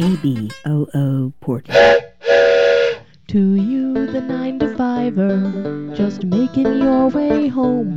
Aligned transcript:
KBOO 0.00 1.30
Portland. 1.40 2.04
To 3.28 3.54
you, 3.54 4.06
the 4.06 4.22
nine 4.22 4.58
to 4.60 4.74
fiver, 4.74 5.92
just 5.94 6.24
making 6.24 6.78
your 6.78 7.08
way 7.08 7.48
home. 7.48 7.96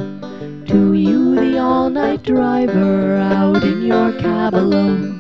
To 0.67 0.94
you, 0.95 1.36
the 1.36 1.59
all 1.59 1.89
night 1.89 2.23
driver, 2.23 3.16
out 3.16 3.64
in 3.64 3.83
your 3.83 4.11
cab 4.19 4.53
alone. 4.53 5.17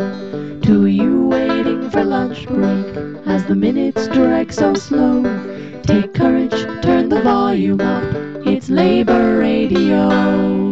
To 0.63 0.87
you, 0.87 1.27
waiting 1.29 1.89
for 1.89 2.03
lunch 2.03 2.45
break, 2.47 2.97
as 3.27 3.45
the 3.45 3.55
minutes 3.55 4.09
drag 4.09 4.51
so 4.51 4.73
slow. 4.73 5.23
Take 5.83 6.13
courage, 6.13 6.65
turn 6.83 7.07
the 7.07 7.21
volume 7.21 7.79
up, 7.79 8.03
it's 8.45 8.69
Labor 8.69 9.39
Radio. 9.39 10.62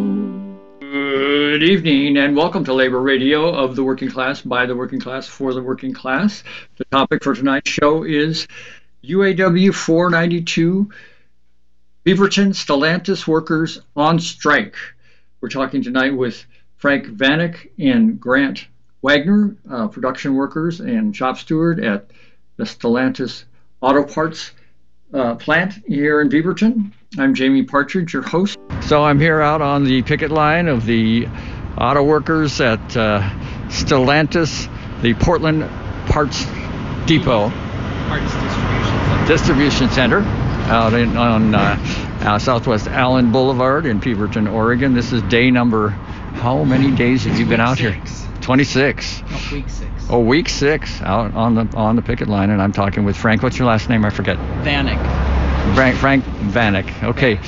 Good 0.92 1.62
evening 1.62 2.18
and 2.18 2.36
welcome 2.36 2.64
to 2.64 2.74
Labor 2.74 3.00
Radio 3.00 3.48
of 3.48 3.76
the 3.76 3.82
Working 3.82 4.10
Class 4.10 4.42
by 4.42 4.66
the 4.66 4.76
Working 4.76 5.00
Class 5.00 5.26
for 5.26 5.54
the 5.54 5.62
Working 5.62 5.94
Class. 5.94 6.44
The 6.76 6.84
topic 6.84 7.24
for 7.24 7.34
tonight's 7.34 7.70
show 7.70 8.04
is 8.04 8.46
UAW 9.02 9.74
492 9.74 10.90
Beaverton 12.04 12.52
Stellantis 12.52 13.26
workers 13.26 13.80
on 13.96 14.20
strike. 14.20 14.74
We're 15.40 15.48
talking 15.48 15.82
tonight 15.82 16.14
with 16.14 16.44
Frank 16.76 17.06
Vanek 17.06 17.70
and 17.78 18.20
Grant 18.20 18.66
Wagner, 19.00 19.56
uh, 19.70 19.88
production 19.88 20.34
workers 20.34 20.80
and 20.80 21.16
shop 21.16 21.38
steward 21.38 21.82
at 21.82 22.10
the 22.58 22.64
Stellantis 22.64 23.44
Auto 23.80 24.04
Parts 24.04 24.50
uh, 25.14 25.36
plant 25.36 25.72
here 25.86 26.20
in 26.20 26.28
Beaverton. 26.28 26.92
I'm 27.16 27.32
Jamie 27.32 27.62
Partridge, 27.62 28.12
your 28.12 28.20
host. 28.20 28.58
So 28.86 29.04
I'm 29.04 29.20
here 29.20 29.40
out 29.40 29.62
on 29.62 29.84
the 29.84 30.02
picket 30.02 30.30
line 30.30 30.68
of 30.68 30.84
the 30.84 31.28
auto 31.78 32.02
workers 32.02 32.60
at 32.60 32.96
uh, 32.96 33.22
Stellantis, 33.68 34.68
the 35.02 35.14
Portland 35.14 35.68
Parts 36.08 36.44
Depot. 37.06 37.50
Parts 37.50 38.32
distribution. 38.34 39.26
Distribution 39.26 39.90
Center 39.90 40.18
out 40.68 40.94
in, 40.94 41.16
on 41.16 41.54
uh, 41.54 41.76
uh, 42.20 42.38
Southwest 42.38 42.88
Allen 42.88 43.32
Boulevard 43.32 43.86
in 43.86 44.00
Beaverton, 44.00 44.52
Oregon. 44.52 44.94
This 44.94 45.12
is 45.12 45.22
day 45.22 45.50
number. 45.50 45.88
How 45.88 46.64
many 46.64 46.90
days 46.90 47.24
have 47.24 47.38
you 47.38 47.46
been 47.46 47.60
out 47.60 47.78
here? 47.78 48.00
26. 48.40 49.22
No, 49.22 49.38
week 49.52 49.68
six. 49.68 50.06
Oh, 50.10 50.20
week 50.20 50.48
six 50.48 51.00
out 51.02 51.34
on 51.34 51.54
the 51.54 51.76
on 51.76 51.94
the 51.96 52.02
picket 52.02 52.28
line, 52.28 52.50
and 52.50 52.60
I'm 52.60 52.72
talking 52.72 53.04
with 53.04 53.16
Frank. 53.16 53.42
What's 53.42 53.58
your 53.58 53.68
last 53.68 53.88
name? 53.88 54.04
I 54.04 54.10
forget. 54.10 54.36
Vanek. 54.64 54.98
Frank 55.74 55.96
Frank 55.96 56.24
Vanek. 56.24 57.02
Okay. 57.04 57.38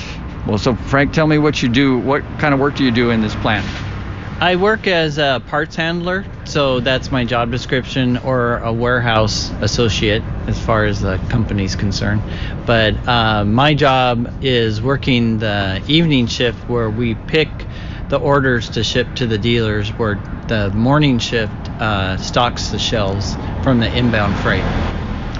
Well, 0.47 0.57
so 0.59 0.75
Frank, 0.75 1.13
tell 1.13 1.27
me 1.27 1.37
what 1.37 1.61
you 1.63 1.69
do. 1.69 1.97
What 1.97 2.21
kind 2.39 2.53
of 2.53 2.59
work 2.59 2.75
do 2.75 2.83
you 2.83 2.91
do 2.91 3.09
in 3.09 3.21
this 3.21 3.35
plant? 3.35 3.65
I 4.39 4.57
work 4.57 4.85
as 4.85 5.17
a 5.17 5.41
parts 5.47 5.77
handler, 5.77 6.25
so 6.43 6.81
that's 6.81 7.09
my 7.09 7.23
job 7.23 7.51
description, 7.51 8.17
or 8.17 8.57
a 8.57 8.73
warehouse 8.73 9.49
associate 9.61 10.21
as 10.47 10.59
far 10.59 10.83
as 10.83 10.99
the 10.99 11.17
company's 11.29 11.75
concerned. 11.75 12.21
But 12.65 13.07
uh, 13.07 13.45
my 13.45 13.73
job 13.73 14.43
is 14.43 14.81
working 14.81 15.39
the 15.39 15.81
evening 15.87 16.27
shift 16.27 16.69
where 16.69 16.89
we 16.89 17.15
pick 17.15 17.47
the 18.09 18.19
orders 18.19 18.69
to 18.71 18.83
ship 18.83 19.15
to 19.15 19.25
the 19.25 19.37
dealers, 19.37 19.89
where 19.91 20.15
the 20.47 20.69
morning 20.71 21.17
shift 21.17 21.53
uh, 21.79 22.17
stocks 22.17 22.67
the 22.67 22.77
shelves 22.77 23.35
from 23.63 23.79
the 23.79 23.97
inbound 23.97 24.35
freight. 24.39 24.63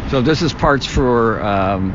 So 0.09 0.21
this 0.21 0.41
is 0.41 0.53
parts 0.53 0.85
for 0.85 1.43
um, 1.43 1.91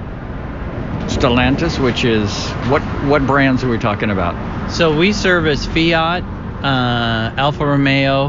Stellantis, 1.10 1.82
which 1.82 2.04
is 2.04 2.30
what 2.70 2.82
what 3.08 3.26
brands 3.26 3.64
are 3.64 3.68
we 3.68 3.78
talking 3.78 4.10
about? 4.10 4.70
So 4.70 4.96
we 4.96 5.12
service 5.12 5.66
Fiat, 5.66 6.22
uh, 6.22 7.34
Alfa 7.36 7.66
Romeo, 7.66 8.26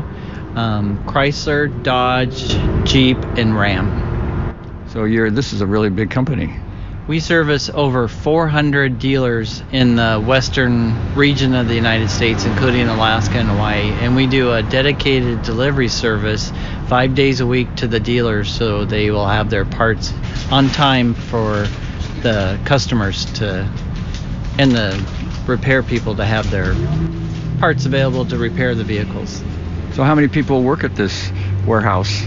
um, 0.55 1.03
Chrysler, 1.05 1.83
Dodge, 1.83 2.49
Jeep, 2.83 3.17
and 3.37 3.57
Ram. 3.57 4.87
So 4.89 5.03
you're 5.03 5.29
this 5.29 5.53
is 5.53 5.61
a 5.61 5.67
really 5.67 5.89
big 5.89 6.09
company. 6.09 6.59
We 7.07 7.19
service 7.19 7.69
over 7.69 8.07
400 8.07 8.97
dealers 8.97 9.61
in 9.71 9.95
the 9.95 10.19
western 10.19 11.13
region 11.15 11.53
of 11.55 11.67
the 11.67 11.75
United 11.75 12.09
States, 12.09 12.45
including 12.45 12.87
Alaska 12.87 13.37
and 13.37 13.49
Hawaii, 13.49 13.91
and 14.01 14.15
we 14.15 14.27
do 14.27 14.53
a 14.53 14.63
dedicated 14.63 15.43
delivery 15.43 15.87
service 15.87 16.51
five 16.87 17.13
days 17.13 17.41
a 17.41 17.47
week 17.47 17.75
to 17.77 17.87
the 17.87 17.99
dealers 17.99 18.53
so 18.53 18.85
they 18.85 19.11
will 19.11 19.27
have 19.27 19.49
their 19.49 19.65
parts 19.65 20.13
on 20.51 20.67
time 20.69 21.13
for 21.13 21.67
the 22.21 22.59
customers 22.65 23.25
to 23.33 23.69
and 24.57 24.71
the 24.71 25.03
repair 25.47 25.83
people 25.83 26.15
to 26.15 26.25
have 26.25 26.49
their 26.51 26.75
parts 27.59 27.85
available 27.85 28.25
to 28.25 28.37
repair 28.37 28.75
the 28.75 28.83
vehicles. 28.83 29.43
So 29.93 30.03
how 30.03 30.15
many 30.15 30.27
people 30.27 30.63
work 30.63 30.83
at 30.83 30.95
this 30.95 31.31
warehouse? 31.65 32.25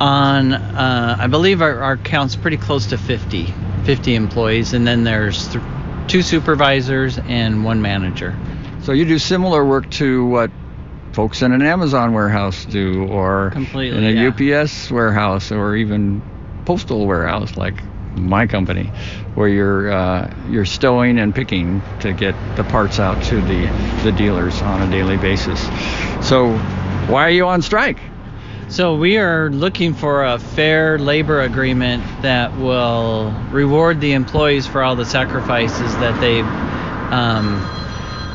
On, 0.00 0.52
uh, 0.52 1.16
I 1.18 1.26
believe 1.26 1.62
our, 1.62 1.82
our 1.82 1.96
count's 1.96 2.36
pretty 2.36 2.58
close 2.58 2.86
to 2.86 2.98
50, 2.98 3.52
50 3.84 4.14
employees, 4.14 4.74
and 4.74 4.86
then 4.86 5.04
there's 5.04 5.48
th- 5.48 5.64
two 6.06 6.22
supervisors 6.22 7.18
and 7.18 7.64
one 7.64 7.80
manager. 7.80 8.36
So 8.82 8.92
you 8.92 9.04
do 9.04 9.18
similar 9.18 9.64
work 9.64 9.90
to 9.92 10.26
what 10.26 10.50
folks 11.12 11.40
in 11.40 11.52
an 11.52 11.62
Amazon 11.62 12.12
warehouse 12.12 12.66
do, 12.66 13.06
or 13.06 13.50
Completely, 13.50 13.96
in 13.96 14.04
a 14.04 14.30
yeah. 14.44 14.58
UPS 14.58 14.90
warehouse, 14.90 15.50
or 15.50 15.76
even 15.76 16.22
postal 16.66 17.06
warehouse 17.06 17.56
like 17.56 17.82
my 18.16 18.46
company, 18.46 18.90
where 19.34 19.48
you're 19.48 19.90
uh, 19.90 20.34
you're 20.48 20.64
stowing 20.64 21.18
and 21.18 21.34
picking 21.34 21.82
to 22.00 22.12
get 22.12 22.34
the 22.56 22.64
parts 22.64 22.98
out 22.98 23.22
to 23.24 23.40
the 23.42 23.66
the 24.02 24.12
dealers 24.12 24.60
on 24.62 24.82
a 24.82 24.90
daily 24.90 25.16
basis. 25.16 25.60
So 26.26 26.56
why 27.08 27.22
are 27.24 27.30
you 27.30 27.46
on 27.46 27.62
strike? 27.62 27.98
So 28.68 28.96
we 28.96 29.16
are 29.16 29.48
looking 29.48 29.94
for 29.94 30.24
a 30.24 30.40
fair 30.40 30.98
labor 30.98 31.40
agreement 31.40 32.02
that 32.22 32.56
will 32.58 33.30
reward 33.52 34.00
the 34.00 34.12
employees 34.12 34.66
for 34.66 34.82
all 34.82 34.96
the 34.96 35.04
sacrifices 35.04 35.94
that 35.98 36.20
they've 36.20 36.44
um, 37.12 37.62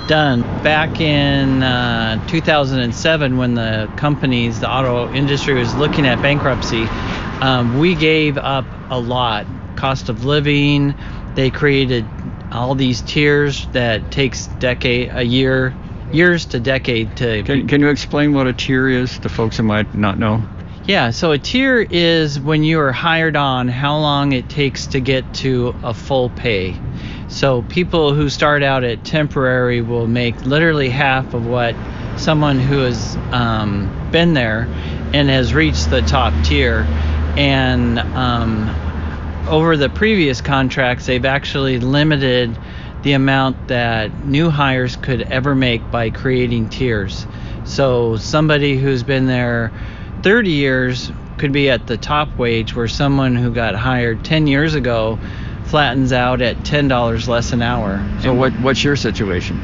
done. 0.08 0.41
Back 0.64 1.02
in 1.02 1.62
uh, 1.62 2.25
2007, 2.28 3.38
when 3.38 3.56
the 3.56 3.91
companies, 3.97 4.61
the 4.61 4.70
auto 4.70 5.14
industry 5.14 5.53
was 5.53 5.76
looking 5.76 6.05
at 6.05 6.22
bankruptcy, 6.22 6.84
um, 7.41 7.78
we 7.78 7.94
gave 7.94 8.38
up 8.38 8.66
a 8.90 9.00
lot. 9.00 9.46
Cost 9.81 10.09
of 10.09 10.25
living. 10.25 10.93
They 11.33 11.49
created 11.49 12.05
all 12.51 12.75
these 12.75 13.01
tiers 13.01 13.66
that 13.72 14.11
takes 14.11 14.45
decade, 14.59 15.09
a 15.11 15.23
year, 15.23 15.73
years 16.11 16.45
to 16.45 16.59
decade 16.59 17.17
to 17.17 17.41
Can, 17.41 17.67
can 17.67 17.81
you 17.81 17.89
explain 17.89 18.33
what 18.33 18.45
a 18.45 18.53
tier 18.53 18.87
is 18.87 19.17
to 19.17 19.28
folks 19.28 19.57
who 19.57 19.63
might 19.63 19.95
not 19.95 20.19
know? 20.19 20.43
Yeah, 20.85 21.09
so 21.09 21.31
a 21.31 21.39
tier 21.39 21.81
is 21.81 22.39
when 22.39 22.63
you 22.63 22.79
are 22.79 22.91
hired 22.91 23.35
on, 23.35 23.69
how 23.69 23.97
long 23.97 24.33
it 24.33 24.49
takes 24.49 24.85
to 24.87 24.99
get 24.99 25.33
to 25.35 25.73
a 25.81 25.95
full 25.95 26.29
pay. 26.29 26.75
So 27.28 27.63
people 27.63 28.13
who 28.13 28.29
start 28.29 28.61
out 28.61 28.83
at 28.83 29.03
temporary 29.03 29.81
will 29.81 30.05
make 30.05 30.45
literally 30.45 30.89
half 30.89 31.33
of 31.33 31.47
what 31.47 31.75
someone 32.17 32.59
who 32.59 32.81
has 32.81 33.16
um, 33.31 34.09
been 34.11 34.33
there 34.33 34.67
and 35.13 35.28
has 35.28 35.55
reached 35.55 35.89
the 35.89 36.03
top 36.03 36.33
tier. 36.45 36.85
And 37.35 37.97
um, 37.97 38.91
over 39.47 39.78
the 39.78 39.90
previous 39.90 40.41
contracts, 40.41 41.05
they've 41.05 41.26
actually 41.26 41.79
limited 41.79 42.58
the 43.03 43.14
amount 43.14 43.67
that 43.67 44.26
new 44.26 44.49
hires 44.49 44.96
could 44.96 45.22
ever 45.23 45.55
make 45.55 45.90
by 45.91 46.09
creating 46.09 46.70
tiers. 46.70 47.26
So 47.64 48.17
somebody 48.17 48.78
who's 48.78 49.03
been 49.03 49.26
there 49.26 49.72
30 50.23 50.52
years 50.52 51.11
could 51.38 51.52
be 51.52 51.70
at 51.70 51.88
the 51.88 51.97
top 51.97 52.38
wage, 52.38 52.76
where 52.76 52.88
someone 52.88 53.35
who 53.35 53.52
got 53.52 53.73
hired 53.73 54.23
10 54.23 54.46
years 54.47 54.76
ago 54.76 55.17
flattens 55.66 56.14
out 56.14 56.41
at 56.41 56.58
$10 56.58 57.28
less 57.28 57.53
an 57.53 57.61
hour. 57.61 58.05
So 58.22 58.34
what 58.34 58.52
what's 58.61 58.84
your 58.84 58.96
situation? 58.96 59.58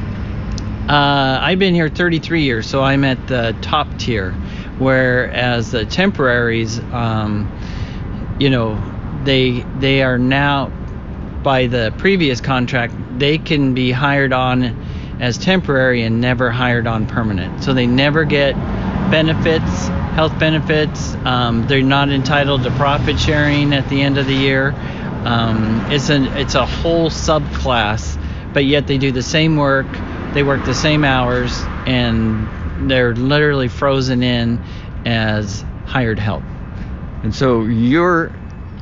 Uh, 0.88 1.38
I've 1.40 1.58
been 1.58 1.74
here 1.74 1.88
33 1.88 2.42
years, 2.42 2.66
so 2.66 2.82
I'm 2.82 3.04
at 3.04 3.28
the 3.28 3.54
top 3.60 3.86
tier. 3.98 4.32
Whereas 4.78 5.70
the 5.70 5.84
temporaries, 5.84 6.78
um, 6.92 7.50
you 8.40 8.48
know, 8.48 8.74
they 9.24 9.64
they 9.78 10.02
are 10.02 10.18
now 10.18 10.70
by 11.42 11.66
the 11.66 11.94
previous 11.98 12.40
contract, 12.40 12.94
they 13.18 13.38
can 13.38 13.74
be 13.74 13.90
hired 13.90 14.32
on 14.32 14.64
as 15.20 15.38
temporary 15.38 16.02
and 16.02 16.20
never 16.20 16.50
hired 16.50 16.86
on 16.86 17.06
permanent. 17.06 17.62
So 17.62 17.74
they 17.74 17.86
never 17.86 18.24
get 18.24 18.54
benefits, 19.10 19.88
health 20.14 20.38
benefits. 20.38 21.14
Um, 21.24 21.66
they're 21.66 21.82
not 21.82 22.10
entitled 22.10 22.64
to 22.64 22.70
profit 22.72 23.18
sharing 23.18 23.72
at 23.72 23.88
the 23.88 24.02
end 24.02 24.18
of 24.18 24.26
the 24.26 24.34
year. 24.34 24.72
Um, 25.24 25.84
it's 25.90 26.10
an 26.10 26.26
it's 26.36 26.54
a 26.54 26.66
whole 26.66 27.10
subclass, 27.10 28.20
but 28.52 28.64
yet 28.64 28.86
they 28.86 28.98
do 28.98 29.12
the 29.12 29.22
same 29.22 29.56
work, 29.56 29.86
they 30.32 30.42
work 30.42 30.64
the 30.64 30.74
same 30.74 31.04
hours, 31.04 31.52
and 31.86 32.90
they're 32.90 33.14
literally 33.14 33.68
frozen 33.68 34.22
in 34.22 34.62
as 35.04 35.64
hired 35.86 36.18
help. 36.18 36.42
And 37.22 37.34
so 37.34 37.64
you're 37.64 38.32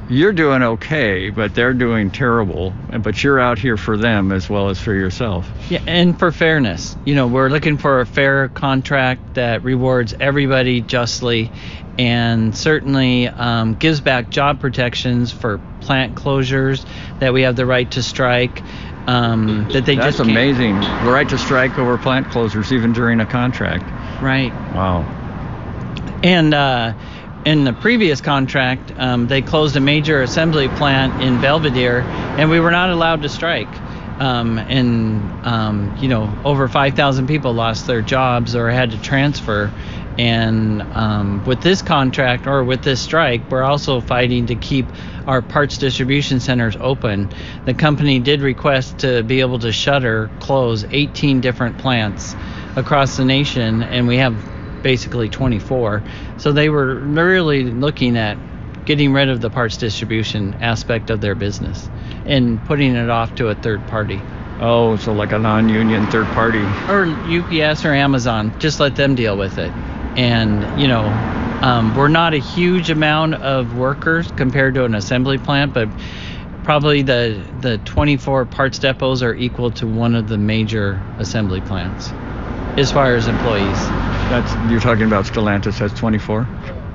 you're 0.09 0.33
doing 0.33 0.63
okay, 0.63 1.31
but 1.31 1.55
they're 1.55 1.75
doing 1.75 2.11
terrible. 2.11 2.73
But 3.01 3.23
you're 3.23 3.41
out 3.41 3.59
here 3.59 3.77
for 3.77 3.97
them 3.97 4.33
as 4.33 4.49
well 4.49 4.69
as 4.69 4.79
for 4.81 4.95
yourself. 4.95 5.49
Yeah, 5.69 5.83
and 5.87 6.19
for 6.19 6.33
fairness, 6.33 6.97
you 7.05 7.15
know, 7.15 7.27
we're 7.27 7.49
looking 7.49 7.79
for 7.79 8.01
a 8.01 8.07
fair 8.07 8.49
contract 8.49 9.35
that 9.35 9.63
rewards 9.65 10.15
everybody 10.19 10.81
justly, 10.81 11.51
and 11.99 12.57
certainly 12.57 13.29
um, 13.29 13.75
gives 13.75 14.01
back 14.01 14.31
job 14.31 14.61
protections 14.61 15.33
for 15.33 15.61
plant 15.81 16.15
closures 16.15 16.87
that 17.21 17.33
we 17.33 17.43
have 17.43 17.57
the 17.57 17.67
right 17.67 17.91
to 17.93 18.03
strike. 18.03 18.63
Um, 19.07 19.69
that 19.73 19.87
they 19.87 19.95
That's 19.95 20.19
just 20.19 20.29
amazing. 20.29 20.81
The 20.81 21.11
right 21.13 21.29
to 21.29 21.39
strike 21.39 21.79
over 21.79 21.97
plant 21.97 22.27
closures 22.27 22.73
even 22.73 22.93
during 22.93 23.21
a 23.21 23.27
contract. 23.27 23.85
right? 24.21 24.53
Wow. 24.75 25.03
And 26.25 26.53
uh, 26.55 26.95
in 27.47 27.63
the 27.63 27.73
previous 27.73 28.21
contract, 28.21 28.93
um, 28.99 29.29
they 29.29 29.41
closed 29.41 29.77
a 29.77 29.81
major 29.81 30.21
assembly 30.21 30.69
plant 30.69 31.23
in 31.23 31.41
Belvidere, 31.41 32.03
and 32.03 32.51
we 32.51 32.59
were 32.59 32.73
not 32.73 32.91
allowed 32.91 33.23
to 33.23 33.29
strike. 33.29 33.69
Um, 34.21 34.59
and 34.59 35.47
um, 35.47 35.97
you 36.01 36.09
know, 36.09 36.29
over 36.45 36.67
5,000 36.67 37.29
people 37.29 37.53
lost 37.53 37.87
their 37.87 38.03
jobs 38.03 38.57
or 38.57 38.69
had 38.69 38.91
to 38.91 39.01
transfer. 39.01 39.73
And 40.19 40.83
um, 40.83 41.45
with 41.45 41.61
this 41.61 41.83
contract 41.83 42.49
or 42.49 42.65
with 42.65 42.83
this 42.83 43.01
strike, 43.01 43.49
we're 43.49 43.63
also 43.63 44.01
fighting 44.01 44.47
to 44.47 44.57
keep 44.57 44.87
our 45.27 45.41
parts 45.41 45.79
distribution 45.79 46.41
centers 46.41 46.77
open. 46.81 47.31
The 47.65 47.75
company 47.75 48.19
did 48.19 48.41
request 48.41 49.01
to 49.01 49.23
be 49.23 49.41
able 49.41 49.61
to 49.61 49.71
shutter, 49.71 50.31
close 50.41 50.85
18 50.91 51.43
different 51.43 51.79
plants 51.79 52.35
across 52.75 53.17
the 53.17 53.25
nation, 53.25 53.83
and 53.85 54.09
we 54.09 54.17
have 54.17 54.35
basically 54.87 55.29
24. 55.29 56.01
So 56.39 56.53
they 56.53 56.69
were 56.69 56.95
really 56.95 57.65
looking 57.65 58.17
at 58.17 58.39
getting 58.85 59.13
rid 59.13 59.29
of 59.29 59.41
the 59.41 59.51
parts 59.51 59.77
distribution 59.77 60.55
aspect 60.61 61.11
of 61.11 61.21
their 61.21 61.35
business 61.35 61.91
and 62.25 62.65
putting 62.67 62.95
it 62.95 63.11
off 63.11 63.35
to 63.35 63.49
a 63.49 63.55
third 63.57 63.85
party. 63.89 64.21
Oh, 64.61 64.95
so 64.95 65.13
like 65.13 65.33
a 65.33 65.41
non-union 65.41 66.07
third 66.13 66.29
party. 66.29 66.61
Or 66.89 67.05
UPS 67.05 67.85
or 67.85 67.95
Amazon, 67.95 68.57
just 68.61 68.79
let 68.79 68.95
them 68.95 69.17
deal 69.17 69.37
with 69.37 69.59
it. 69.59 69.73
And, 70.17 70.81
you 70.81 70.87
know, 70.87 71.03
um, 71.63 71.97
we're 71.97 72.07
not 72.07 72.33
a 72.33 72.39
huge 72.39 72.89
amount 72.89 73.35
of 73.35 73.77
workers 73.77 74.31
compared 74.37 74.75
to 74.75 74.85
an 74.85 74.95
assembly 74.95 75.39
plant, 75.39 75.75
but 75.75 75.89
probably 76.63 77.03
the, 77.03 77.45
the 77.61 77.79
24 77.79 78.45
parts 78.45 78.79
depots 78.79 79.21
are 79.25 79.35
equal 79.35 79.73
to 79.73 79.87
one 79.89 80.15
of 80.15 80.29
the 80.29 80.39
major 80.39 81.03
assembly 81.19 81.61
plants 81.61 82.13
as 82.79 82.93
far 82.93 83.17
as 83.17 83.27
employees. 83.27 84.16
That's 84.29 84.53
you're 84.71 84.81
talking 84.81 85.05
about 85.05 85.25
Stellantis 85.25 85.79
has 85.79 85.93
24. 85.93 86.49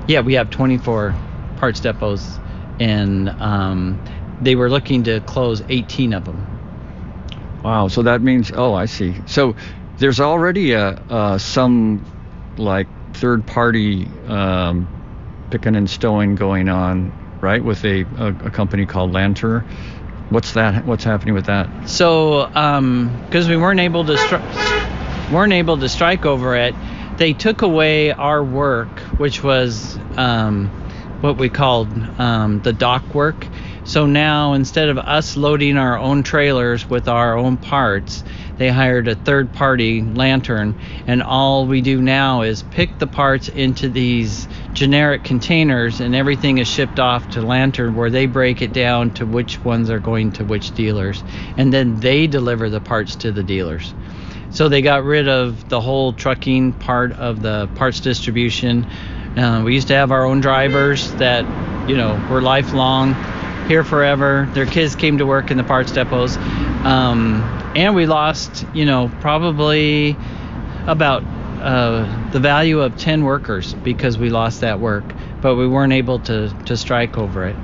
Yeah, 0.06 0.20
we 0.20 0.34
have 0.34 0.50
24 0.50 1.14
parts 1.56 1.80
depots, 1.80 2.38
and 2.78 3.30
um, 3.30 4.02
they 4.40 4.54
were 4.54 4.68
looking 4.68 5.04
to 5.04 5.20
close 5.20 5.62
18 5.68 6.12
of 6.12 6.24
them. 6.24 7.60
Wow. 7.64 7.88
So 7.88 8.02
that 8.02 8.20
means 8.20 8.52
oh, 8.54 8.74
I 8.74 8.86
see. 8.86 9.14
So 9.26 9.56
there's 9.98 10.20
already 10.20 10.72
a 10.72 10.88
uh, 10.88 11.38
some 11.38 12.04
like 12.58 12.88
third 13.14 13.46
party 13.46 14.08
um, 14.26 14.88
picking 15.50 15.76
and 15.76 15.88
stowing 15.88 16.34
going 16.34 16.68
on, 16.68 17.12
right? 17.40 17.62
With 17.62 17.84
a, 17.84 18.02
a, 18.18 18.28
a 18.46 18.50
company 18.50 18.84
called 18.84 19.12
Lanter. 19.12 19.64
What's 20.30 20.52
that? 20.52 20.84
What's 20.86 21.04
happening 21.04 21.34
with 21.34 21.46
that? 21.46 21.88
So, 21.88 22.46
because 22.46 23.48
we 23.48 23.56
weren't 23.56 23.80
able 23.80 24.04
to 24.04 24.14
stri- 24.14 25.32
weren't 25.32 25.52
able 25.52 25.76
to 25.78 25.88
strike 25.88 26.24
over 26.24 26.56
it, 26.56 26.74
they 27.22 27.32
took 27.32 27.62
away 27.62 28.10
our 28.10 28.42
work, 28.42 28.88
which 29.16 29.44
was 29.44 29.96
um, 30.16 30.66
what 31.20 31.36
we 31.36 31.48
called 31.48 31.86
um, 32.18 32.60
the 32.62 32.72
dock 32.72 33.14
work. 33.14 33.46
So 33.84 34.06
now, 34.06 34.54
instead 34.54 34.88
of 34.88 34.98
us 34.98 35.36
loading 35.36 35.76
our 35.76 35.96
own 35.96 36.24
trailers 36.24 36.90
with 36.90 37.06
our 37.06 37.38
own 37.38 37.58
parts, 37.58 38.24
they 38.58 38.70
hired 38.70 39.06
a 39.06 39.14
third 39.14 39.52
party 39.52 40.02
Lanter, 40.02 40.74
and 41.06 41.22
all 41.22 41.64
we 41.64 41.80
do 41.80 42.02
now 42.02 42.42
is 42.42 42.64
pick 42.64 42.98
the 42.98 43.06
parts 43.06 43.48
into 43.48 43.88
these 43.88 44.48
generic 44.72 45.22
containers, 45.22 46.00
and 46.00 46.16
everything 46.16 46.58
is 46.58 46.66
shipped 46.66 46.98
off 46.98 47.30
to 47.30 47.40
Lanter 47.40 47.94
where 47.94 48.10
they 48.10 48.26
break 48.26 48.62
it 48.62 48.72
down 48.72 49.12
to 49.12 49.26
which 49.26 49.64
ones 49.64 49.90
are 49.90 50.00
going 50.00 50.32
to 50.32 50.44
which 50.44 50.74
dealers, 50.74 51.22
and 51.56 51.72
then 51.72 52.00
they 52.00 52.26
deliver 52.26 52.68
the 52.68 52.80
parts 52.80 53.14
to 53.14 53.30
the 53.30 53.44
dealers. 53.44 53.94
So 54.52 54.68
they 54.68 54.82
got 54.82 55.04
rid 55.04 55.28
of 55.28 55.68
the 55.70 55.80
whole 55.80 56.12
trucking 56.12 56.74
part 56.74 57.12
of 57.12 57.40
the 57.40 57.68
parts 57.74 58.00
distribution. 58.00 58.84
Uh, 59.36 59.62
we 59.64 59.72
used 59.72 59.88
to 59.88 59.94
have 59.94 60.12
our 60.12 60.26
own 60.26 60.40
drivers 60.40 61.10
that, 61.14 61.44
you 61.88 61.96
know, 61.96 62.22
were 62.30 62.42
lifelong, 62.42 63.14
here 63.66 63.82
forever. 63.82 64.46
Their 64.52 64.66
kids 64.66 64.94
came 64.94 65.18
to 65.18 65.26
work 65.26 65.50
in 65.50 65.56
the 65.56 65.64
parts 65.64 65.92
depots. 65.92 66.36
Um, 66.84 67.42
and 67.74 67.94
we 67.94 68.04
lost, 68.04 68.66
you 68.74 68.84
know, 68.84 69.10
probably 69.20 70.16
about 70.86 71.22
uh, 71.62 72.30
the 72.32 72.40
value 72.40 72.80
of 72.80 72.98
10 72.98 73.24
workers 73.24 73.72
because 73.72 74.18
we 74.18 74.28
lost 74.28 74.60
that 74.60 74.80
work, 74.80 75.04
but 75.40 75.54
we 75.54 75.66
weren't 75.66 75.94
able 75.94 76.18
to, 76.18 76.54
to 76.66 76.76
strike 76.76 77.16
over 77.16 77.46
it. 77.46 77.56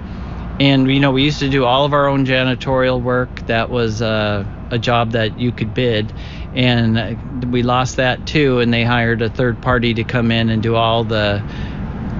And, 0.60 0.90
you 0.90 1.00
know, 1.00 1.12
we 1.12 1.24
used 1.24 1.40
to 1.40 1.50
do 1.50 1.64
all 1.64 1.84
of 1.84 1.92
our 1.92 2.06
own 2.06 2.24
janitorial 2.24 3.00
work. 3.00 3.46
That 3.46 3.70
was 3.70 4.00
uh, 4.00 4.44
a 4.70 4.78
job 4.78 5.12
that 5.12 5.38
you 5.38 5.52
could 5.52 5.74
bid. 5.74 6.12
And 6.58 7.52
we 7.52 7.62
lost 7.62 7.96
that 7.96 8.26
too, 8.26 8.58
and 8.58 8.74
they 8.74 8.82
hired 8.82 9.22
a 9.22 9.30
third 9.30 9.62
party 9.62 9.94
to 9.94 10.02
come 10.02 10.32
in 10.32 10.50
and 10.50 10.60
do 10.60 10.74
all 10.74 11.04
the 11.04 11.40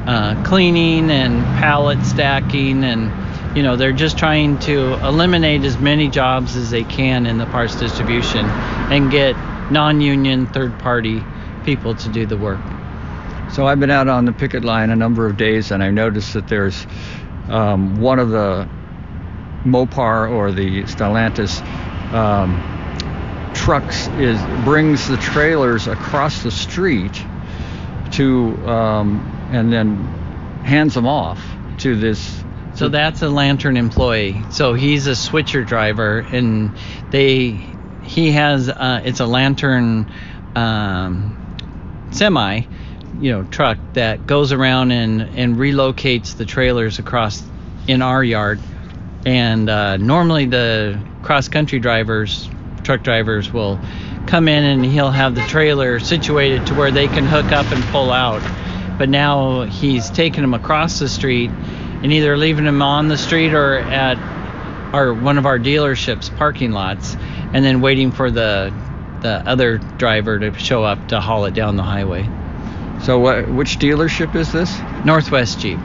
uh, 0.06 0.42
cleaning 0.44 1.10
and 1.10 1.44
pallet 1.58 2.02
stacking 2.06 2.84
and 2.84 3.56
you 3.56 3.62
know 3.62 3.76
they're 3.76 3.92
just 3.92 4.16
trying 4.16 4.58
to 4.60 4.94
eliminate 5.04 5.64
as 5.64 5.76
many 5.78 6.08
jobs 6.08 6.54
as 6.54 6.70
they 6.70 6.84
can 6.84 7.26
in 7.26 7.36
the 7.36 7.46
parts 7.46 7.74
distribution 7.76 8.46
and 8.46 9.10
get 9.10 9.32
non-union 9.72 10.46
third 10.46 10.78
party 10.78 11.20
people 11.64 11.94
to 11.96 12.08
do 12.08 12.24
the 12.24 12.36
work. 12.36 12.60
So 13.52 13.66
I've 13.66 13.80
been 13.80 13.90
out 13.90 14.06
on 14.06 14.24
the 14.24 14.32
picket 14.32 14.64
line 14.64 14.90
a 14.90 14.96
number 14.96 15.26
of 15.26 15.36
days, 15.36 15.72
and 15.72 15.82
I 15.82 15.90
noticed 15.90 16.34
that 16.34 16.46
there's 16.46 16.86
um, 17.48 18.00
one 18.00 18.20
of 18.20 18.28
the 18.30 18.68
Mopar 19.64 20.30
or 20.30 20.52
the 20.52 20.84
Stellantis 20.84 21.60
um, 22.12 22.77
trucks 23.68 24.08
is 24.16 24.40
brings 24.64 25.08
the 25.08 25.18
trailers 25.18 25.88
across 25.88 26.42
the 26.42 26.50
street 26.50 27.12
to 28.10 28.56
um, 28.66 29.20
and 29.52 29.70
then 29.70 29.94
hands 30.64 30.94
them 30.94 31.06
off 31.06 31.38
to 31.76 31.94
this. 31.94 32.42
so 32.74 32.88
that's 32.88 33.20
a 33.20 33.26
Lanter 33.26 33.76
employee 33.76 34.42
so 34.50 34.72
he's 34.72 35.06
a 35.06 35.14
switcher 35.14 35.64
driver 35.64 36.20
and 36.20 36.74
they 37.10 37.60
he 38.04 38.30
has 38.30 38.70
uh, 38.70 39.02
it's 39.04 39.20
a 39.20 39.24
Lanter 39.24 40.08
um, 40.56 42.08
semi 42.10 42.62
you 43.20 43.32
know 43.32 43.44
truck 43.50 43.76
that 43.92 44.26
goes 44.26 44.50
around 44.50 44.92
and 44.92 45.20
and 45.20 45.56
relocates 45.56 46.38
the 46.38 46.46
trailers 46.46 46.98
across 46.98 47.42
in 47.86 48.00
our 48.00 48.24
yard 48.24 48.58
and 49.26 49.68
uh, 49.68 49.98
normally 49.98 50.46
the 50.46 50.98
cross 51.22 51.48
country 51.48 51.78
drivers 51.78 52.48
truck 52.88 53.02
drivers 53.02 53.52
will 53.52 53.78
come 54.26 54.48
in 54.48 54.64
and 54.64 54.82
he'll 54.82 55.10
have 55.10 55.34
the 55.34 55.42
trailer 55.42 56.00
situated 56.00 56.66
to 56.66 56.72
where 56.72 56.90
they 56.90 57.06
can 57.06 57.26
hook 57.26 57.52
up 57.52 57.70
and 57.70 57.84
pull 57.92 58.10
out 58.10 58.40
but 58.96 59.10
now 59.10 59.64
he's 59.64 60.08
taking 60.08 60.40
them 60.40 60.54
across 60.54 60.98
the 60.98 61.06
street 61.06 61.50
and 61.50 62.10
either 62.10 62.34
leaving 62.34 62.64
them 62.64 62.80
on 62.80 63.08
the 63.08 63.18
street 63.18 63.52
or 63.52 63.76
at 63.76 64.16
our 64.94 65.12
one 65.12 65.36
of 65.36 65.44
our 65.44 65.58
dealerships 65.58 66.34
parking 66.38 66.72
lots 66.72 67.14
and 67.52 67.62
then 67.62 67.82
waiting 67.82 68.10
for 68.10 68.30
the 68.30 68.72
the 69.20 69.46
other 69.46 69.76
driver 69.76 70.38
to 70.38 70.54
show 70.54 70.82
up 70.82 71.08
to 71.08 71.20
haul 71.20 71.44
it 71.44 71.52
down 71.52 71.76
the 71.76 71.82
highway 71.82 72.22
So 73.04 73.18
what? 73.18 73.50
Which 73.50 73.78
dealership 73.78 74.34
is 74.34 74.50
this? 74.50 74.74
northwest 75.04 75.60
jeep 75.60 75.78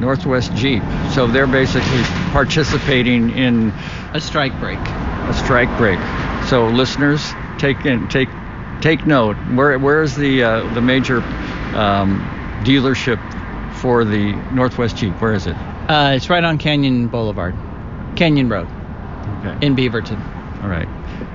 Northwest 0.00 0.52
Jeep. 0.54 0.82
So 1.14 1.28
they're 1.28 1.46
basically 1.46 2.02
participating 2.32 3.30
in 3.30 3.70
a 4.14 4.20
strike 4.20 4.58
break 4.58 4.80
a 5.28 5.34
strike 5.34 5.68
break. 5.78 5.98
So 6.52 6.66
listeners, 6.66 7.32
take 7.56 7.86
in, 7.86 8.08
take 8.08 8.28
take 8.82 9.06
note. 9.06 9.38
Where 9.54 9.78
where 9.78 10.02
is 10.02 10.14
the 10.14 10.42
uh, 10.42 10.74
the 10.74 10.82
major 10.82 11.22
um, 11.74 12.20
dealership 12.62 13.16
for 13.76 14.04
the 14.04 14.34
Northwest 14.52 14.98
Jeep? 14.98 15.14
Where 15.22 15.32
is 15.32 15.46
it? 15.46 15.56
uh, 15.88 16.12
it's 16.14 16.28
right 16.28 16.44
on 16.44 16.58
canyon 16.58 17.08
boulevard 17.08 17.54
canyon 18.16 18.50
road 18.50 18.68
Okay. 19.40 19.66
in 19.66 19.74
beaverton 19.74 20.20
All 20.62 20.68
right. 20.68 20.86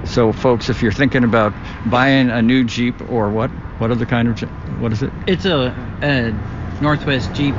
So 0.08 0.32
folks, 0.32 0.70
if 0.70 0.84
you're 0.84 0.92
thinking 0.92 1.24
about 1.24 1.52
buying 1.90 2.30
a 2.30 2.44
new 2.44 2.64
Jeep 2.64 3.02
or 3.10 3.32
what 3.32 3.50
what 3.80 3.90
other 3.90 4.06
kind 4.06 4.28
of 4.28 4.36
Je- 4.36 4.46
what 4.80 4.92
is 4.94 5.02
it? 5.02 5.12
it's 5.26 5.46
a, 5.46 5.74
a 6.04 6.32
northwest 6.80 7.34
jeep 7.34 7.56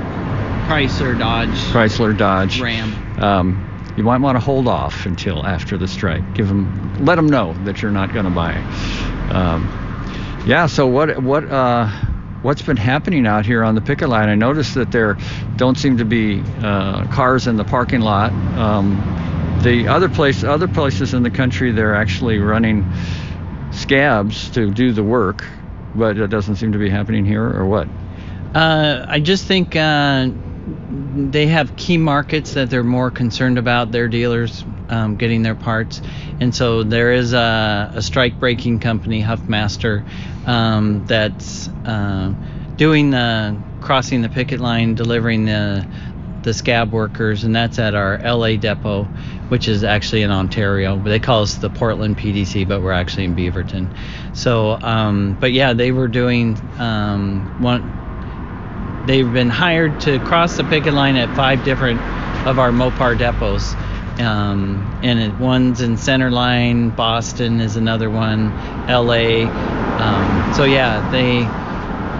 chrysler 0.68 1.18
dodge 1.18 1.48
Chrysler, 1.74 2.16
Dodge, 2.16 2.60
ram 2.60 2.94
Um, 3.20 3.67
you 3.98 4.04
might 4.04 4.20
want 4.20 4.36
to 4.36 4.40
hold 4.40 4.68
off 4.68 5.06
until 5.06 5.44
after 5.44 5.76
the 5.76 5.88
strike. 5.88 6.34
Give 6.34 6.46
them, 6.46 7.04
let 7.04 7.16
them 7.16 7.26
know 7.26 7.52
that 7.64 7.82
you're 7.82 7.90
not 7.90 8.12
going 8.12 8.26
to 8.26 8.30
buy. 8.30 8.54
Um, 9.32 9.66
yeah. 10.46 10.66
So 10.66 10.86
what 10.86 11.20
what 11.20 11.50
uh, 11.50 11.88
what's 12.42 12.62
been 12.62 12.76
happening 12.76 13.26
out 13.26 13.44
here 13.44 13.64
on 13.64 13.74
the 13.74 13.80
picket 13.80 14.08
line. 14.08 14.28
I 14.28 14.36
noticed 14.36 14.74
that 14.74 14.92
there 14.92 15.18
don't 15.56 15.76
seem 15.76 15.98
to 15.98 16.04
be 16.04 16.40
uh, 16.62 17.08
cars 17.08 17.48
in 17.48 17.56
the 17.56 17.64
parking 17.64 18.00
lot. 18.00 18.30
Um, 18.56 19.58
the 19.64 19.88
other 19.88 20.08
place, 20.08 20.44
other 20.44 20.68
places 20.68 21.12
in 21.12 21.24
the 21.24 21.30
country, 21.30 21.72
they're 21.72 21.96
actually 21.96 22.38
running 22.38 22.88
scabs 23.72 24.50
to 24.50 24.70
do 24.70 24.92
the 24.92 25.02
work, 25.02 25.44
but 25.96 26.16
it 26.16 26.30
doesn't 26.30 26.54
seem 26.56 26.70
to 26.70 26.78
be 26.78 26.88
happening 26.88 27.24
here, 27.24 27.44
or 27.44 27.66
what? 27.66 27.88
Uh, 28.54 29.04
I 29.08 29.18
just 29.18 29.46
think 29.46 29.74
uh, 29.74 30.30
they 31.18 31.46
have 31.46 31.76
key 31.76 31.98
markets 31.98 32.54
that 32.54 32.70
they're 32.70 32.84
more 32.84 33.10
concerned 33.10 33.58
about 33.58 33.90
their 33.90 34.08
dealers 34.08 34.64
um, 34.88 35.16
getting 35.16 35.42
their 35.42 35.54
parts, 35.54 36.00
and 36.40 36.54
so 36.54 36.82
there 36.82 37.12
is 37.12 37.32
a, 37.32 37.90
a 37.94 38.02
strike 38.02 38.38
breaking 38.38 38.78
company, 38.80 39.22
Huffmaster, 39.22 40.04
um, 40.46 41.04
that's 41.06 41.68
uh, 41.84 42.32
doing 42.76 43.10
the 43.10 43.62
crossing 43.80 44.22
the 44.22 44.28
picket 44.28 44.60
line, 44.60 44.94
delivering 44.94 45.44
the 45.44 45.86
the 46.42 46.54
scab 46.54 46.92
workers, 46.92 47.44
and 47.44 47.54
that's 47.54 47.78
at 47.78 47.94
our 47.94 48.18
LA 48.24 48.56
depot, 48.56 49.04
which 49.48 49.68
is 49.68 49.84
actually 49.84 50.22
in 50.22 50.30
Ontario. 50.30 50.96
But 50.96 51.10
they 51.10 51.20
call 51.20 51.42
us 51.42 51.56
the 51.56 51.70
Portland 51.70 52.16
PDC, 52.16 52.66
but 52.66 52.80
we're 52.80 52.92
actually 52.92 53.24
in 53.24 53.36
Beaverton. 53.36 53.92
So, 54.32 54.78
um, 54.80 55.36
but 55.40 55.52
yeah, 55.52 55.72
they 55.72 55.92
were 55.92 56.08
doing 56.08 56.58
um, 56.78 57.50
one. 57.58 57.97
They've 59.08 59.32
been 59.32 59.48
hired 59.48 60.02
to 60.02 60.18
cross 60.18 60.58
the 60.58 60.64
picket 60.64 60.92
line 60.92 61.16
at 61.16 61.34
five 61.34 61.64
different 61.64 61.98
of 62.46 62.58
our 62.58 62.70
Mopar 62.70 63.16
depots. 63.16 63.72
Um, 64.20 65.00
and 65.02 65.18
it, 65.18 65.34
one's 65.36 65.80
in 65.80 65.94
Centerline, 65.94 66.94
Boston 66.94 67.62
is 67.62 67.76
another 67.76 68.10
one, 68.10 68.50
LA. 68.86 69.48
Um, 69.48 70.52
so 70.52 70.64
yeah, 70.64 71.10
they 71.10 71.38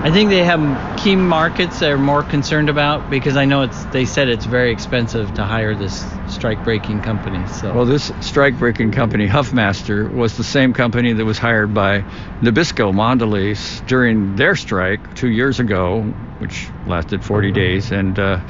I 0.01 0.13
think 0.13 0.31
they 0.31 0.45
have 0.45 0.61
key 0.97 1.17
markets 1.17 1.81
they're 1.81 1.99
more 1.99 2.23
concerned 2.23 2.69
about 2.69 3.11
because 3.11 3.37
I 3.37 3.47
know 3.47 3.63
it's 3.63 3.85
they 3.87 4.05
said 4.05 4.29
it's 4.29 4.45
very 4.45 4.71
expensive 4.71 5.35
to 5.35 5.45
hire 5.45 5.75
this 5.75 6.07
strike 6.29 6.63
breaking 6.63 7.03
company. 7.03 7.45
So 7.49 7.75
well, 7.75 7.85
this 7.85 8.13
strike 8.21 8.57
breaking 8.59 8.93
company, 8.93 9.27
Huffmaster, 9.27 10.09
was 10.09 10.37
the 10.37 10.45
same 10.45 10.73
company 10.73 11.15
that 11.15 11.25
was 11.25 11.37
hired 11.37 11.75
by 11.75 12.03
Nabisco 12.41 12.93
Mondelez 12.93 13.85
during 13.89 14.37
their 14.37 14.55
strike 14.55 15.17
two 15.17 15.31
years 15.31 15.59
ago, 15.59 16.03
which 16.39 16.69
lasted 16.87 17.25
40 17.25 17.51
days, 17.51 17.91
and 17.91 18.17
uh, 18.21 18.41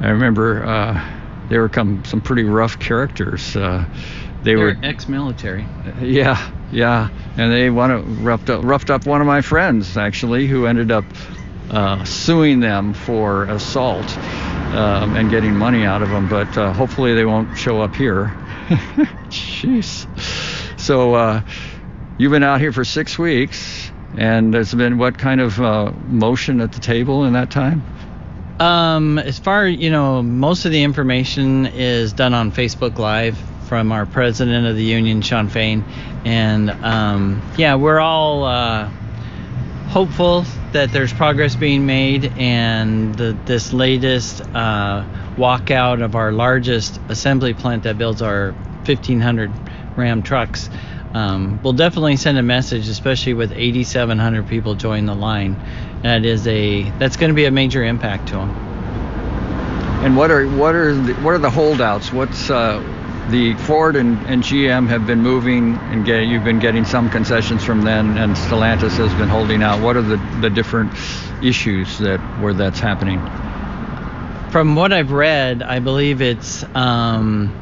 I 0.00 0.08
remember 0.08 0.64
uh, 0.64 1.48
they 1.48 1.58
were 1.58 1.68
come 1.68 2.04
some 2.04 2.20
pretty 2.20 2.44
rough 2.44 2.80
characters. 2.80 3.54
Uh, 3.54 3.84
they 4.42 4.54
They're 4.54 4.58
were 4.58 4.76
ex-military. 4.82 5.66
Yeah, 6.00 6.52
yeah, 6.72 7.08
and 7.36 7.52
they 7.52 7.68
want 7.68 7.92
to 7.92 8.10
roughed 8.22 8.48
up, 8.48 8.64
roughed 8.64 8.90
up 8.90 9.06
one 9.06 9.20
of 9.20 9.26
my 9.26 9.42
friends 9.42 9.96
actually, 9.96 10.46
who 10.46 10.66
ended 10.66 10.90
up 10.90 11.04
uh, 11.70 12.04
suing 12.04 12.60
them 12.60 12.94
for 12.94 13.44
assault 13.44 14.16
um, 14.74 15.16
and 15.16 15.30
getting 15.30 15.54
money 15.54 15.84
out 15.84 16.02
of 16.02 16.08
them. 16.08 16.28
But 16.28 16.56
uh, 16.56 16.72
hopefully 16.72 17.14
they 17.14 17.24
won't 17.24 17.56
show 17.58 17.80
up 17.80 17.94
here. 17.94 18.26
Jeez. 19.28 20.06
So 20.80 21.14
uh, 21.14 21.42
you've 22.18 22.32
been 22.32 22.42
out 22.42 22.60
here 22.60 22.72
for 22.72 22.84
six 22.84 23.18
weeks, 23.18 23.90
and 24.16 24.54
there's 24.54 24.72
been 24.74 24.96
what 24.96 25.18
kind 25.18 25.40
of 25.40 25.60
uh, 25.60 25.92
motion 26.08 26.60
at 26.60 26.72
the 26.72 26.80
table 26.80 27.24
in 27.24 27.34
that 27.34 27.50
time? 27.50 27.82
Um, 28.58 29.18
as 29.18 29.38
far 29.38 29.66
you 29.66 29.90
know, 29.90 30.22
most 30.22 30.66
of 30.66 30.72
the 30.72 30.82
information 30.82 31.66
is 31.66 32.12
done 32.12 32.34
on 32.34 32.52
Facebook 32.52 32.98
Live 32.98 33.38
from 33.70 33.92
our 33.92 34.04
president 34.04 34.66
of 34.66 34.74
the 34.74 34.82
union, 34.82 35.22
Shawn 35.22 35.48
Fain, 35.48 35.84
and 36.24 36.68
um, 36.68 37.40
yeah, 37.56 37.76
we're 37.76 38.00
all 38.00 38.42
uh, 38.42 38.88
hopeful 39.90 40.44
that 40.72 40.90
there's 40.90 41.12
progress 41.12 41.54
being 41.54 41.86
made, 41.86 42.32
and 42.36 43.14
the, 43.14 43.38
this 43.44 43.72
latest 43.72 44.40
uh, 44.40 45.04
walkout 45.36 46.02
of 46.02 46.16
our 46.16 46.32
largest 46.32 47.00
assembly 47.08 47.54
plant 47.54 47.84
that 47.84 47.96
builds 47.96 48.22
our 48.22 48.50
1,500 48.86 49.52
Ram 49.96 50.24
trucks. 50.24 50.68
Um, 51.14 51.62
will 51.62 51.72
definitely 51.72 52.16
send 52.16 52.38
a 52.38 52.42
message, 52.42 52.88
especially 52.88 53.34
with 53.34 53.52
8,700 53.52 54.48
people 54.48 54.74
join 54.74 55.06
the 55.06 55.14
line. 55.14 55.56
That 56.02 56.24
is 56.24 56.44
a 56.48 56.90
that's 56.98 57.16
going 57.16 57.30
to 57.30 57.34
be 57.36 57.44
a 57.44 57.52
major 57.52 57.84
impact 57.84 58.28
to 58.28 58.34
them. 58.34 58.50
And 60.02 60.16
what 60.16 60.32
are 60.32 60.48
what 60.48 60.74
are 60.74 60.92
the, 60.92 61.14
what 61.14 61.34
are 61.34 61.38
the 61.38 61.50
holdouts? 61.50 62.12
What's 62.12 62.48
uh, 62.48 62.80
the 63.30 63.54
Ford 63.54 63.96
and, 63.96 64.18
and 64.26 64.42
GM 64.42 64.88
have 64.88 65.06
been 65.06 65.22
moving 65.22 65.76
and 65.76 66.04
get, 66.04 66.26
you've 66.26 66.44
been 66.44 66.58
getting 66.58 66.84
some 66.84 67.08
concessions 67.10 67.64
from 67.64 67.82
them, 67.82 68.16
and 68.16 68.34
Stellantis 68.34 68.96
has 68.96 69.12
been 69.14 69.28
holding 69.28 69.62
out. 69.62 69.80
What 69.80 69.96
are 69.96 70.02
the, 70.02 70.16
the 70.40 70.50
different 70.50 70.92
issues 71.42 71.98
that 71.98 72.18
where 72.40 72.52
that's 72.52 72.80
happening? 72.80 73.20
From 74.50 74.74
what 74.74 74.92
I've 74.92 75.12
read, 75.12 75.62
I 75.62 75.78
believe 75.78 76.20
it's 76.22 76.64
um, 76.74 77.56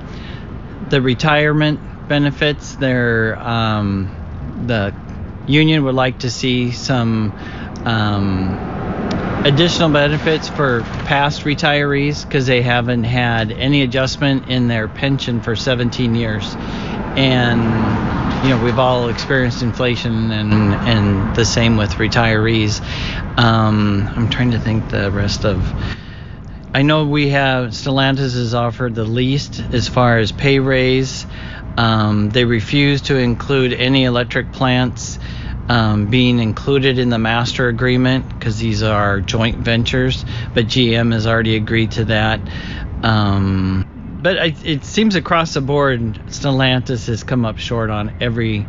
the 0.89 1.03
retirement 1.03 2.09
benefits. 2.09 2.77
Um, 2.81 4.15
the 4.67 4.95
union 5.47 5.85
would 5.85 5.95
like 5.95 6.21
to 6.21 6.31
see 6.31 6.73
some 6.73 7.33
um, 7.85 8.78
additional 9.45 9.91
benefits 9.91 10.49
for 10.49 10.83
past 11.05 11.43
retirees 11.43 12.25
because 12.25 12.47
they 12.47 12.63
haven't 12.63 13.05
had 13.05 13.53
any 13.53 13.83
adjustment 13.83 14.49
in 14.49 14.69
their 14.69 14.89
pension 14.89 15.41
for 15.41 15.55
17 15.55 16.15
years. 16.15 16.57
And 17.17 17.63
you 18.45 18.51
know 18.51 18.63
we've 18.63 18.79
all 18.79 19.09
experienced 19.09 19.63
inflation 19.63 20.31
and 20.31 20.53
and 20.53 21.35
the 21.35 21.45
same 21.45 21.77
with 21.77 21.91
retirees. 21.93 22.81
Um, 23.39 24.09
i'm 24.15 24.31
trying 24.31 24.53
to 24.53 24.61
think 24.61 24.91
the 24.91 25.11
rest 25.11 25.45
of 25.45 25.61
i 26.73 26.83
know 26.83 27.07
we 27.07 27.31
have 27.31 27.71
stellantis 27.71 28.35
has 28.35 28.55
offered 28.55 28.95
the 28.95 29.05
least 29.05 29.61
as 29.73 29.89
far 29.89 30.19
as 30.19 30.31
pay 30.33 30.61
raise. 30.61 31.27
Um, 31.77 32.31
they 32.31 32.45
refuse 32.45 33.03
to 33.03 33.17
include 33.17 33.73
any 33.73 34.05
electric 34.05 34.53
plants 34.53 35.19
um, 35.69 36.07
being 36.07 36.39
included 36.39 36.99
in 36.99 37.11
the 37.11 37.19
master 37.19 37.69
agreement 37.69 38.29
because 38.29 38.59
these 38.59 38.83
are 38.83 39.21
joint 39.21 39.59
ventures, 39.59 40.25
but 40.55 40.67
GM 40.67 41.13
has 41.13 41.27
already 41.27 41.57
agreed 41.57 41.93
to 41.93 42.05
that. 42.07 42.41
Um, 43.03 44.19
but 44.23 44.39
I, 44.39 44.55
it 44.65 44.85
seems 44.85 45.15
across 45.15 45.55
the 45.55 45.61
board, 45.61 46.01
Stellantis 46.27 47.07
has 47.07 47.23
come 47.23 47.45
up 47.45 47.59
short 47.59 47.91
on 47.91 48.17
every 48.21 48.67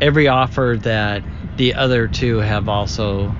every 0.00 0.28
offer 0.28 0.76
that 0.82 1.22
the 1.56 1.74
other 1.74 2.06
two 2.06 2.38
have 2.38 2.68
also 2.68 3.34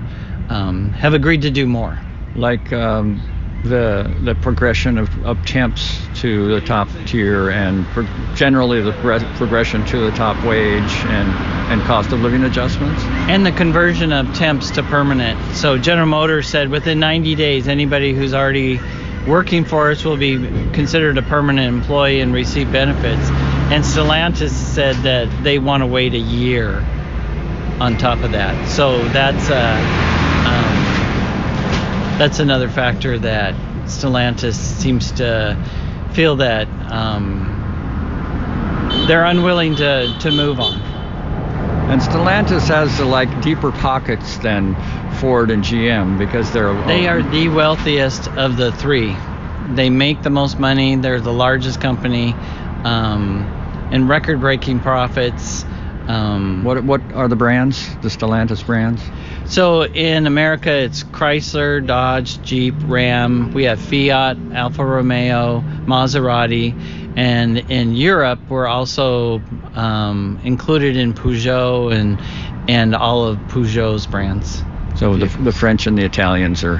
um, 0.49 0.91
have 0.91 1.13
agreed 1.13 1.43
to 1.43 1.51
do 1.51 1.67
more. 1.67 1.99
Like 2.35 2.71
um, 2.71 3.21
the 3.63 4.15
the 4.21 4.35
progression 4.35 4.97
of, 4.97 5.25
of 5.25 5.43
temps 5.45 5.99
to 6.15 6.47
the 6.47 6.61
top 6.61 6.87
tier 7.05 7.49
and 7.49 7.85
pro- 7.87 8.07
generally 8.35 8.81
the 8.81 8.93
pro- 8.93 9.19
progression 9.35 9.85
to 9.85 10.09
the 10.09 10.11
top 10.15 10.43
wage 10.45 10.91
and, 11.05 11.29
and 11.71 11.81
cost 11.83 12.11
of 12.11 12.21
living 12.21 12.43
adjustments. 12.43 13.01
And 13.29 13.45
the 13.45 13.51
conversion 13.51 14.11
of 14.11 14.33
temps 14.35 14.71
to 14.71 14.83
permanent. 14.83 15.39
So 15.55 15.77
general 15.77 16.07
motors 16.07 16.47
said 16.47 16.69
within 16.69 16.99
90 16.99 17.35
days 17.35 17.67
anybody 17.67 18.13
who's 18.13 18.33
already 18.33 18.79
working 19.27 19.65
for 19.65 19.91
us 19.91 20.03
will 20.05 20.17
be 20.17 20.37
considered 20.71 21.17
a 21.17 21.21
permanent 21.21 21.67
employee 21.67 22.21
and 22.21 22.33
receive 22.33 22.71
benefits. 22.71 23.29
And 23.69 23.83
stellantis 23.83 24.51
said 24.51 24.95
that 24.97 25.43
they 25.43 25.59
want 25.59 25.81
to 25.81 25.87
wait 25.87 26.13
a 26.13 26.19
year 26.19 26.85
on 27.79 27.97
top 27.97 28.23
of 28.23 28.31
that. 28.31 28.69
So 28.69 29.07
that's 29.09 29.49
uh, 29.49 30.06
that's 32.17 32.39
another 32.39 32.67
factor 32.69 33.19
that 33.19 33.53
Stellantis 33.85 34.55
seems 34.55 35.11
to 35.13 35.57
feel 36.13 36.37
that 36.37 36.67
um, 36.91 37.53
they're 39.07 39.25
unwilling 39.25 39.75
to, 39.75 40.17
to 40.19 40.31
move 40.31 40.59
on. 40.59 40.81
And 41.91 42.01
Stellantis 42.01 42.67
has 42.67 42.99
like 42.99 43.41
deeper 43.41 43.71
pockets 43.71 44.37
than 44.39 44.75
Ford 45.19 45.51
and 45.51 45.63
GM 45.63 46.17
because 46.17 46.51
they're 46.51 46.73
they 46.85 47.07
are 47.07 47.23
the 47.23 47.47
wealthiest 47.47 48.27
of 48.29 48.57
the 48.57 48.71
three. 48.73 49.15
They 49.69 49.89
make 49.89 50.21
the 50.21 50.29
most 50.29 50.59
money. 50.59 50.95
They're 50.95 51.21
the 51.21 51.31
largest 51.31 51.79
company, 51.79 52.33
um, 52.83 53.43
and 53.91 54.09
record-breaking 54.09 54.81
profits. 54.81 55.63
Um, 56.07 56.63
what 56.63 56.83
what 56.83 57.01
are 57.13 57.27
the 57.27 57.35
brands? 57.35 57.95
The 57.97 58.09
Stellantis 58.09 58.65
brands? 58.65 59.01
So 59.45 59.83
in 59.83 60.25
America, 60.25 60.71
it's 60.71 61.03
Chrysler, 61.03 61.85
Dodge, 61.85 62.41
Jeep, 62.41 62.75
Ram. 62.85 63.51
We 63.53 63.65
have 63.65 63.79
Fiat, 63.79 64.37
Alfa 64.53 64.85
Romeo, 64.85 65.61
Maserati, 65.85 66.73
and 67.17 67.57
in 67.71 67.95
Europe, 67.95 68.39
we're 68.47 68.67
also 68.67 69.41
um, 69.73 70.39
included 70.43 70.95
in 70.95 71.15
Peugeot 71.15 71.91
and 71.91 72.19
and 72.69 72.93
all 72.93 73.25
of 73.25 73.39
Peugeot's 73.47 74.05
brands. 74.05 74.63
So 74.95 75.17
the, 75.17 75.25
the 75.25 75.51
French 75.51 75.87
and 75.87 75.97
the 75.97 76.05
Italians 76.05 76.63
are. 76.63 76.77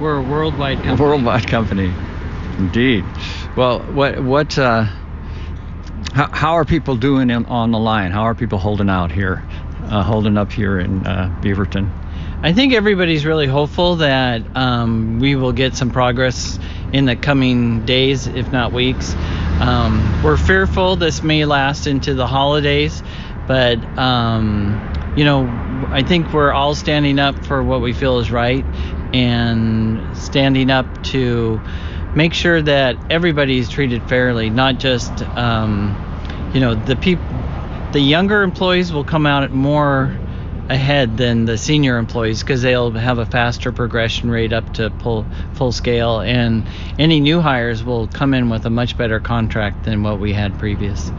We're 0.00 0.16
a 0.16 0.22
worldwide 0.22 0.78
company. 0.78 0.98
A 0.98 1.02
worldwide 1.02 1.46
company, 1.46 1.92
indeed. 2.56 3.04
Well, 3.56 3.80
what 3.80 4.24
what? 4.24 4.58
Uh, 4.58 4.86
how, 6.12 6.28
how 6.30 6.52
are 6.54 6.64
people 6.64 6.96
doing 6.96 7.30
in, 7.30 7.46
on 7.46 7.70
the 7.70 7.78
line? 7.78 8.10
How 8.10 8.22
are 8.22 8.34
people 8.34 8.58
holding 8.58 8.90
out 8.90 9.12
here? 9.12 9.44
uh, 9.90 10.02
holding 10.02 10.38
up 10.38 10.52
here 10.52 10.78
in 10.78 11.06
uh, 11.06 11.36
Beaverton? 11.42 11.90
I 12.42 12.52
think 12.52 12.72
everybody's 12.72 13.26
really 13.26 13.46
hopeful 13.46 13.96
that 13.96 14.42
um, 14.56 15.18
we 15.18 15.34
will 15.34 15.52
get 15.52 15.74
some 15.74 15.90
progress 15.90 16.58
in 16.92 17.04
the 17.04 17.16
coming 17.16 17.84
days, 17.84 18.26
if 18.26 18.50
not 18.50 18.72
weeks. 18.72 19.14
Um, 19.60 20.22
we're 20.22 20.38
fearful 20.38 20.96
this 20.96 21.22
may 21.22 21.44
last 21.44 21.86
into 21.86 22.14
the 22.14 22.26
holidays, 22.26 23.02
but 23.46 23.76
um, 23.98 25.12
you 25.16 25.24
know, 25.24 25.46
I 25.90 26.02
think 26.02 26.32
we're 26.32 26.52
all 26.52 26.74
standing 26.74 27.18
up 27.18 27.44
for 27.44 27.62
what 27.62 27.82
we 27.82 27.92
feel 27.92 28.20
is 28.20 28.30
right 28.30 28.64
and 29.12 30.16
standing 30.16 30.70
up 30.70 31.02
to 31.04 31.60
make 32.14 32.34
sure 32.34 32.60
that 32.62 32.96
everybody 33.10 33.58
is 33.58 33.68
treated 33.68 34.02
fairly, 34.08 34.50
not 34.50 34.78
just 34.78 35.22
um, 35.22 35.96
you 36.54 36.60
know 36.60 36.74
the 36.74 36.96
people. 36.96 37.24
The 37.92 38.00
younger 38.00 38.42
employees 38.42 38.92
will 38.92 39.04
come 39.04 39.26
out 39.26 39.50
more 39.50 40.16
ahead 40.68 41.16
than 41.16 41.44
the 41.46 41.58
senior 41.58 41.98
employees 41.98 42.40
because 42.40 42.62
they'll 42.62 42.92
have 42.92 43.18
a 43.18 43.26
faster 43.26 43.72
progression 43.72 44.30
rate 44.30 44.52
up 44.52 44.72
to 44.74 44.90
full 45.02 45.26
full 45.54 45.72
scale, 45.72 46.20
and 46.20 46.66
any 46.98 47.20
new 47.20 47.40
hires 47.40 47.82
will 47.82 48.06
come 48.06 48.34
in 48.34 48.48
with 48.48 48.64
a 48.66 48.70
much 48.70 48.96
better 48.96 49.20
contract 49.20 49.84
than 49.84 50.02
what 50.02 50.20
we 50.20 50.32
had 50.32 50.58
previous. 50.58 51.10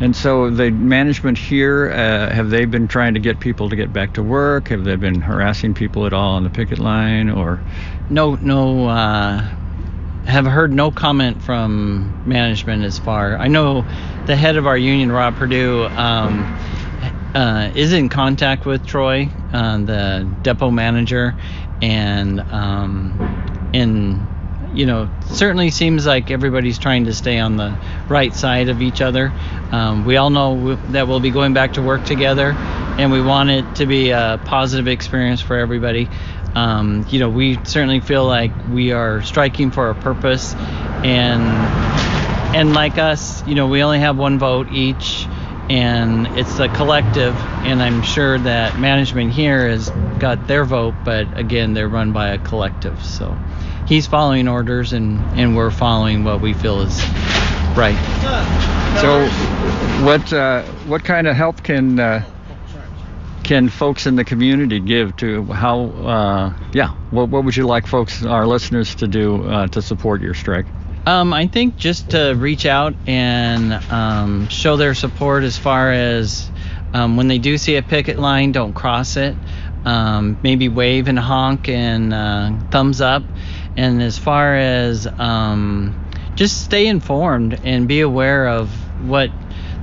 And 0.00 0.14
so 0.14 0.48
the 0.48 0.70
management 0.70 1.38
here, 1.38 1.90
uh, 1.90 2.32
have 2.32 2.50
they 2.50 2.66
been 2.66 2.86
trying 2.86 3.14
to 3.14 3.20
get 3.20 3.40
people 3.40 3.68
to 3.68 3.74
get 3.74 3.92
back 3.92 4.12
to 4.14 4.22
work? 4.22 4.68
Have 4.68 4.84
they 4.84 4.94
been 4.94 5.20
harassing 5.20 5.74
people 5.74 6.06
at 6.06 6.12
all 6.12 6.34
on 6.34 6.44
the 6.44 6.50
picket 6.50 6.78
line, 6.78 7.28
or? 7.28 7.60
No, 8.08 8.36
no. 8.36 8.88
Uh, 8.88 9.48
have 10.28 10.44
heard 10.44 10.72
no 10.72 10.90
comment 10.90 11.42
from 11.42 12.22
management 12.26 12.84
as 12.84 12.98
far. 12.98 13.36
I 13.38 13.48
know 13.48 13.86
the 14.26 14.36
head 14.36 14.56
of 14.56 14.66
our 14.66 14.76
union, 14.76 15.10
Rob 15.10 15.36
Purdue, 15.36 15.86
um, 15.86 16.40
uh, 17.34 17.72
is 17.74 17.94
in 17.94 18.10
contact 18.10 18.66
with 18.66 18.86
Troy, 18.86 19.30
uh, 19.52 19.78
the 19.78 20.28
depot 20.42 20.70
manager, 20.70 21.34
and 21.80 22.40
um, 22.40 23.68
you 24.74 24.86
know 24.86 25.08
certainly 25.30 25.70
seems 25.70 26.06
like 26.06 26.30
everybody's 26.30 26.78
trying 26.78 27.06
to 27.06 27.14
stay 27.14 27.38
on 27.38 27.56
the 27.56 27.76
right 28.08 28.34
side 28.34 28.68
of 28.68 28.82
each 28.82 29.00
other. 29.00 29.32
Um, 29.72 30.04
we 30.04 30.16
all 30.16 30.30
know 30.30 30.76
that 30.92 31.08
we'll 31.08 31.20
be 31.20 31.30
going 31.30 31.54
back 31.54 31.74
to 31.74 31.82
work 31.82 32.04
together, 32.04 32.52
and 32.52 33.10
we 33.10 33.22
want 33.22 33.50
it 33.50 33.76
to 33.76 33.86
be 33.86 34.10
a 34.10 34.40
positive 34.44 34.88
experience 34.88 35.40
for 35.40 35.56
everybody. 35.56 36.08
Um, 36.58 37.06
you 37.08 37.20
know, 37.20 37.30
we 37.30 37.56
certainly 37.64 38.00
feel 38.00 38.26
like 38.26 38.50
we 38.70 38.92
are 38.92 39.22
striking 39.22 39.70
for 39.70 39.90
a 39.90 39.94
purpose, 39.94 40.54
and 40.54 41.42
and 42.56 42.74
like 42.74 42.98
us, 42.98 43.46
you 43.46 43.54
know, 43.54 43.68
we 43.68 43.82
only 43.82 44.00
have 44.00 44.16
one 44.16 44.38
vote 44.38 44.72
each 44.72 45.26
and 45.68 46.26
it's 46.38 46.58
a 46.58 46.68
collective. 46.68 47.36
And 47.36 47.82
i'm 47.82 48.02
sure 48.02 48.38
that 48.38 48.78
management 48.78 49.32
here 49.32 49.68
has 49.68 49.90
got 50.18 50.46
their 50.46 50.64
vote 50.64 50.94
but 51.04 51.38
again 51.38 51.74
they're 51.74 51.88
run 51.88 52.12
by 52.12 52.28
a 52.30 52.38
collective. 52.38 53.04
So 53.04 53.36
he's 53.86 54.06
following 54.06 54.48
orders 54.48 54.92
and 54.92 55.18
and 55.38 55.56
we're 55.56 55.70
following 55.70 56.24
what 56.24 56.40
we 56.40 56.54
feel 56.54 56.80
is 56.80 56.98
right. 57.76 57.98
So 59.00 59.28
what 60.04 60.32
uh, 60.32 60.62
what 60.86 61.04
kind 61.04 61.26
of 61.26 61.36
help 61.36 61.62
can 61.62 62.00
uh, 62.00 62.24
can 63.48 63.70
folks 63.70 64.06
in 64.06 64.14
the 64.14 64.24
community 64.24 64.78
give 64.78 65.16
to 65.16 65.42
how 65.44 65.86
uh, 65.86 66.52
yeah 66.74 66.88
what, 67.10 67.30
what 67.30 67.44
would 67.44 67.56
you 67.56 67.66
like 67.66 67.86
folks 67.86 68.22
our 68.22 68.46
listeners 68.46 68.94
to 68.94 69.08
do 69.08 69.42
uh, 69.48 69.66
to 69.66 69.80
support 69.80 70.20
your 70.20 70.34
strike 70.34 70.66
um, 71.06 71.32
I 71.32 71.46
think 71.46 71.78
just 71.78 72.10
to 72.10 72.34
reach 72.34 72.66
out 72.66 72.94
and 73.06 73.72
um, 73.90 74.48
show 74.48 74.76
their 74.76 74.92
support 74.92 75.42
as 75.42 75.56
far 75.56 75.90
as 75.90 76.50
um, 76.92 77.16
when 77.16 77.28
they 77.28 77.38
do 77.38 77.56
see 77.56 77.76
a 77.76 77.82
picket 77.82 78.18
line, 78.18 78.52
don't 78.52 78.74
cross 78.74 79.16
it. 79.16 79.34
Um, 79.86 80.38
maybe 80.42 80.68
wave 80.68 81.08
and 81.08 81.18
honk 81.18 81.70
and 81.70 82.12
uh, 82.12 82.52
thumbs 82.70 83.00
up. 83.00 83.22
And 83.74 84.02
as 84.02 84.18
far 84.18 84.54
as 84.56 85.06
um, 85.06 86.10
just 86.34 86.62
stay 86.62 86.86
informed 86.86 87.58
and 87.64 87.88
be 87.88 88.02
aware 88.02 88.46
of 88.46 88.68
what 89.08 89.30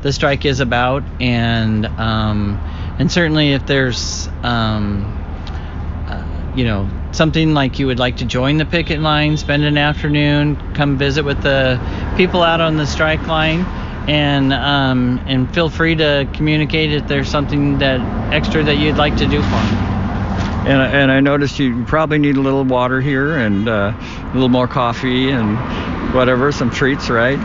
the 0.03 0.13
strike 0.13 0.45
is 0.45 0.59
about, 0.59 1.01
and 1.19 1.87
um, 1.87 2.59
and 2.99 3.11
certainly 3.11 3.53
if 3.53 3.65
there's 3.65 4.27
uh, 4.43 6.25
you 6.55 6.65
know 6.65 6.89
something 7.11 7.53
like 7.53 7.79
you 7.79 7.87
would 7.87 7.99
like 7.99 8.17
to 8.17 8.25
join 8.25 8.57
the 8.57 8.65
picket 8.65 8.99
line, 8.99 9.37
spend 9.37 9.63
an 9.63 9.77
afternoon, 9.77 10.73
come 10.73 10.97
visit 10.97 11.23
with 11.23 11.41
the 11.41 11.79
people 12.17 12.43
out 12.43 12.61
on 12.61 12.77
the 12.77 12.85
strike 12.85 13.25
line, 13.27 13.61
and 14.07 14.53
um, 14.53 15.21
and 15.27 15.53
feel 15.53 15.69
free 15.69 15.95
to 15.95 16.27
communicate 16.33 16.91
if 16.91 17.07
there's 17.07 17.29
something 17.29 17.79
that 17.79 17.99
extra 18.33 18.63
that 18.63 18.77
you'd 18.77 18.97
like 18.97 19.17
to 19.17 19.25
do 19.25 19.41
for 19.41 19.49
them. 19.49 19.85
And, 20.67 20.81
and 20.95 21.11
I 21.11 21.19
noticed 21.19 21.59
you 21.59 21.83
probably 21.85 22.17
need 22.17 22.37
a 22.37 22.41
little 22.41 22.63
water 22.63 22.99
here 22.99 23.37
and 23.37 23.69
uh, 23.69 23.93
a 23.95 24.31
little 24.33 24.49
more 24.49 24.67
coffee 24.67 25.29
and 25.29 26.13
whatever, 26.13 26.51
some 26.51 26.71
treats, 26.71 27.09
right? 27.09 27.37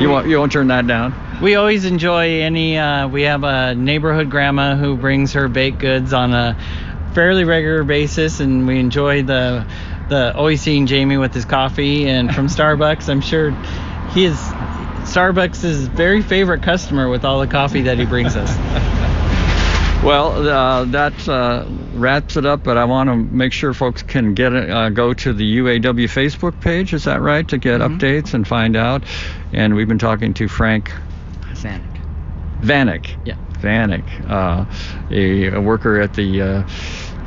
You 0.00 0.08
won't 0.08 0.28
you 0.28 0.38
won't 0.38 0.52
turn 0.52 0.68
that 0.68 0.86
down. 0.86 1.12
We 1.40 1.54
always 1.54 1.84
enjoy 1.84 2.40
any. 2.40 2.76
Uh, 2.78 3.06
we 3.06 3.22
have 3.22 3.44
a 3.44 3.74
neighborhood 3.74 4.28
grandma 4.28 4.74
who 4.74 4.96
brings 4.96 5.34
her 5.34 5.46
baked 5.46 5.78
goods 5.78 6.12
on 6.12 6.34
a 6.34 6.56
fairly 7.14 7.44
regular 7.44 7.84
basis, 7.84 8.40
and 8.40 8.66
we 8.66 8.80
enjoy 8.80 9.22
the 9.22 9.64
the 10.08 10.34
always 10.34 10.60
seeing 10.60 10.86
Jamie 10.86 11.16
with 11.16 11.32
his 11.32 11.44
coffee. 11.44 12.08
And 12.08 12.34
from 12.34 12.46
Starbucks, 12.48 13.08
I'm 13.08 13.20
sure 13.20 13.52
he 14.10 14.24
is 14.24 14.36
Starbucks' 14.36 15.88
very 15.88 16.22
favorite 16.22 16.64
customer 16.64 17.08
with 17.08 17.24
all 17.24 17.38
the 17.38 17.46
coffee 17.46 17.82
that 17.82 17.98
he 17.98 18.04
brings 18.04 18.34
us. 18.36 18.54
Well, 20.04 20.48
uh, 20.48 20.84
that 20.84 21.28
uh, 21.28 21.66
wraps 21.94 22.36
it 22.36 22.46
up, 22.46 22.62
but 22.62 22.78
I 22.78 22.84
want 22.84 23.10
to 23.10 23.16
make 23.16 23.52
sure 23.52 23.74
folks 23.74 24.00
can 24.00 24.32
get 24.32 24.54
uh, 24.54 24.90
go 24.90 25.12
to 25.12 25.32
the 25.32 25.58
UAW 25.58 26.04
Facebook 26.04 26.60
page. 26.60 26.94
Is 26.94 27.04
that 27.04 27.20
right? 27.20 27.46
To 27.48 27.58
get 27.58 27.80
mm-hmm. 27.80 27.98
updates 27.98 28.32
and 28.32 28.46
find 28.46 28.76
out. 28.76 29.02
And 29.52 29.74
we've 29.74 29.88
been 29.88 29.98
talking 29.98 30.34
to 30.34 30.46
Frank 30.46 30.92
Vanek. 31.62 32.60
Vanek. 32.60 33.26
Yeah. 33.26 33.36
Vanek, 33.60 34.30
uh, 34.30 34.64
a, 35.10 35.46
a, 35.46 35.60
worker 35.60 36.00
at 36.00 36.14
the 36.14 36.40
uh, 36.40 36.68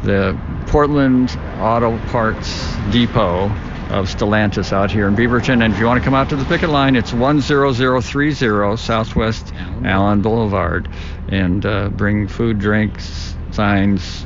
the 0.04 0.40
Portland 0.68 1.38
Auto 1.60 1.98
Parts 2.08 2.74
Depot 2.92 3.52
of 3.92 4.08
Stellantis 4.08 4.72
out 4.72 4.90
here 4.90 5.08
in 5.08 5.16
Beaverton. 5.16 5.64
And 5.64 5.74
if 5.74 5.80
you 5.80 5.86
want 5.86 6.00
to 6.02 6.04
come 6.04 6.14
out 6.14 6.30
to 6.30 6.38
the 6.38 6.46
picket 6.46 6.70
line, 6.70 6.96
it's 6.96 7.12
10030 7.12 8.78
Southwest 8.78 9.54
Allen, 9.54 9.86
Allen 9.86 10.22
Boulevard. 10.22 10.90
And 11.28 11.66
uh, 11.66 11.90
bring 11.90 12.30
food, 12.30 12.60
drinks, 12.60 13.36
signs, 13.52 14.26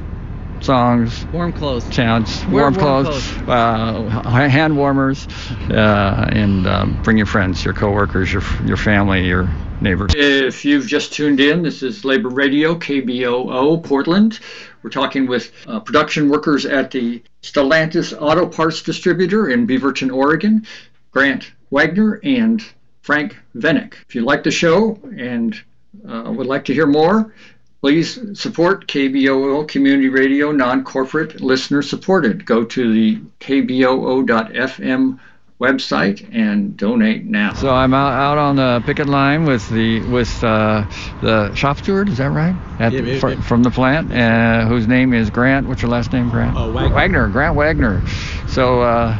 songs, 0.65 1.25
warm 1.27 1.53
clothes, 1.53 1.87
chants, 1.89 2.41
warm, 2.45 2.53
warm 2.53 2.75
clothes, 2.75 3.27
clothes. 3.31 3.49
Uh, 3.49 4.47
hand 4.49 4.75
warmers, 4.75 5.27
uh, 5.69 6.27
and 6.31 6.67
um, 6.67 7.01
bring 7.03 7.17
your 7.17 7.27
friends, 7.27 7.63
your 7.63 7.73
coworkers, 7.73 8.33
your 8.33 8.43
your 8.65 8.77
family, 8.77 9.25
your 9.27 9.47
neighbors. 9.79 10.13
If 10.15 10.65
you've 10.65 10.87
just 10.87 11.13
tuned 11.13 11.39
in, 11.39 11.61
this 11.61 11.83
is 11.83 12.03
Labor 12.03 12.29
Radio 12.29 12.75
KBOO 12.75 13.83
Portland. 13.83 14.39
We're 14.81 14.89
talking 14.89 15.27
with 15.27 15.51
uh, 15.67 15.79
production 15.79 16.29
workers 16.29 16.65
at 16.65 16.91
the 16.91 17.21
Stellantis 17.43 18.19
Auto 18.19 18.47
Parts 18.47 18.81
Distributor 18.81 19.49
in 19.49 19.67
Beaverton, 19.67 20.11
Oregon, 20.11 20.65
Grant 21.11 21.51
Wagner 21.69 22.19
and 22.23 22.63
Frank 23.01 23.37
Vanek. 23.55 23.93
If 24.07 24.15
you 24.15 24.21
like 24.21 24.43
the 24.43 24.51
show 24.51 24.99
and 25.17 25.55
uh, 26.07 26.31
would 26.35 26.47
like 26.47 26.65
to 26.65 26.73
hear 26.73 26.87
more, 26.87 27.33
Please 27.81 28.39
support 28.39 28.87
KBOO 28.87 29.67
Community 29.67 30.09
Radio, 30.09 30.51
non-corporate, 30.51 31.39
listener 31.41 31.81
supported. 31.81 32.45
Go 32.45 32.65
to 32.65 32.91
the 32.91 33.17
kboo.fm 33.39 35.19
website 35.59 36.27
and 36.35 36.75
donate 36.75 37.25
now. 37.25 37.53
So 37.53 37.69
I'm 37.69 37.93
out, 37.93 38.13
out 38.13 38.37
on 38.37 38.55
the 38.55 38.83
picket 38.85 39.07
line 39.07 39.45
with 39.45 39.69
the 39.69 40.01
with 40.09 40.43
uh, 40.43 40.85
the 41.21 41.53
shop 41.55 41.77
steward. 41.77 42.09
Is 42.09 42.17
that 42.17 42.31
right? 42.31 42.55
At 42.79 42.91
yeah, 42.91 43.01
the, 43.01 43.19
for, 43.19 43.35
from 43.43 43.63
the 43.63 43.71
plant, 43.71 44.11
uh, 44.11 44.67
whose 44.67 44.87
name 44.87 45.13
is 45.13 45.29
Grant. 45.29 45.67
What's 45.67 45.81
your 45.81 45.91
last 45.91 46.11
name, 46.11 46.29
Grant? 46.29 46.57
Uh, 46.57 46.71
Wagner. 46.71 46.95
Wagner. 46.95 47.27
Grant 47.29 47.55
Wagner. 47.55 48.07
So. 48.47 48.81
Uh, 48.81 49.17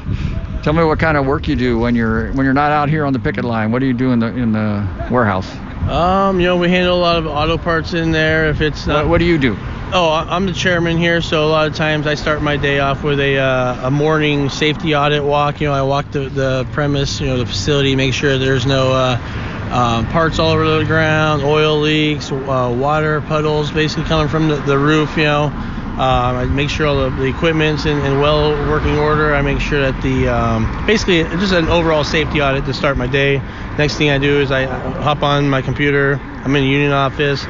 tell 0.64 0.74
me 0.74 0.84
what 0.84 0.98
kind 0.98 1.16
of 1.16 1.28
work 1.28 1.48
you 1.48 1.56
do 1.56 1.78
when 1.78 1.94
you're 1.94 2.32
when 2.34 2.44
you're 2.44 2.54
not 2.54 2.72
out 2.72 2.90
here 2.90 3.06
on 3.06 3.14
the 3.14 3.20
picket 3.20 3.46
line. 3.46 3.72
What 3.72 3.80
do 3.80 3.86
you 3.86 3.94
do 3.94 4.12
in 4.12 4.20
the 4.20 4.28
in 4.28 4.52
the 4.52 5.08
warehouse? 5.12 5.48
Um, 5.90 6.40
you 6.40 6.48
know, 6.48 6.58
we 6.58 6.70
handle 6.70 6.98
a 6.98 7.00
lot 7.00 7.18
of 7.18 7.28
auto 7.28 7.58
parts 7.58 7.94
in 7.94 8.12
there. 8.12 8.50
If 8.50 8.62
it's 8.62 8.88
not, 8.88 9.04
what, 9.04 9.12
what 9.12 9.18
do 9.20 9.26
you 9.26 9.38
do? 9.38 9.56
Oh, 9.94 10.10
I'm 10.10 10.48
the 10.48 10.54
chairman 10.54 10.98
here, 10.98 11.22
so 11.22 11.46
a 11.46 11.48
lot 11.48 11.68
of 11.68 11.76
times 11.76 12.08
I 12.08 12.16
start 12.16 12.42
my 12.42 12.58
day 12.58 12.80
off 12.80 13.04
with 13.04 13.20
a 13.20 13.38
uh, 13.38 13.88
a 13.88 13.92
morning 13.92 14.50
safety 14.50 14.96
audit 14.96 15.24
walk. 15.24 15.62
You 15.62 15.68
know, 15.68 15.74
I 15.74 15.84
walk 15.84 16.12
the, 16.12 16.28
the 16.28 16.68
premise, 16.72 17.22
you 17.22 17.28
know, 17.28 17.38
the 17.38 17.46
facility, 17.46 17.96
make 17.96 18.14
sure 18.14 18.38
there's 18.40 18.66
no 18.66 18.92
uh, 18.92 19.70
um, 19.72 20.08
parts 20.08 20.40
all 20.40 20.50
over 20.50 20.80
the 20.80 20.86
ground, 20.86 21.44
oil 21.44 21.80
leaks, 21.80 22.32
uh, 22.32 22.76
water 22.78 23.22
puddles 23.22 23.72
basically 23.72 24.06
coming 24.06 24.28
from 24.28 24.48
the, 24.48 24.56
the 24.56 24.78
roof. 24.78 25.16
You 25.18 25.24
know, 25.26 25.85
um, 25.96 26.36
I 26.36 26.46
make 26.46 26.70
sure 26.70 26.88
all 26.88 27.10
the, 27.10 27.16
the 27.16 27.26
equipment's 27.26 27.86
in, 27.86 27.98
in, 28.00 28.20
well 28.20 28.52
working 28.70 28.98
order. 28.98 29.34
I 29.34 29.42
make 29.42 29.62
sure 29.62 29.80
that 29.80 30.02
the 30.02 30.28
um, 30.28 30.86
basically 30.86 31.24
just 31.40 31.54
an 31.54 31.68
overall 31.68 32.04
safety 32.04 32.42
audit 32.42 32.66
to 32.66 32.74
start 32.74 32.98
my 32.98 33.08
day. 33.08 33.42
Next 33.78 33.96
thing 33.96 34.10
I 34.10 34.18
do 34.18 34.42
is 34.42 34.52
I 34.52 34.66
hop 34.66 35.24
on 35.24 35.50
my 35.50 35.62
computer. 35.62 36.20
I'm 36.44 36.56
in 36.56 36.64
the 36.64 36.70
union 36.70 36.92
office 36.92 37.46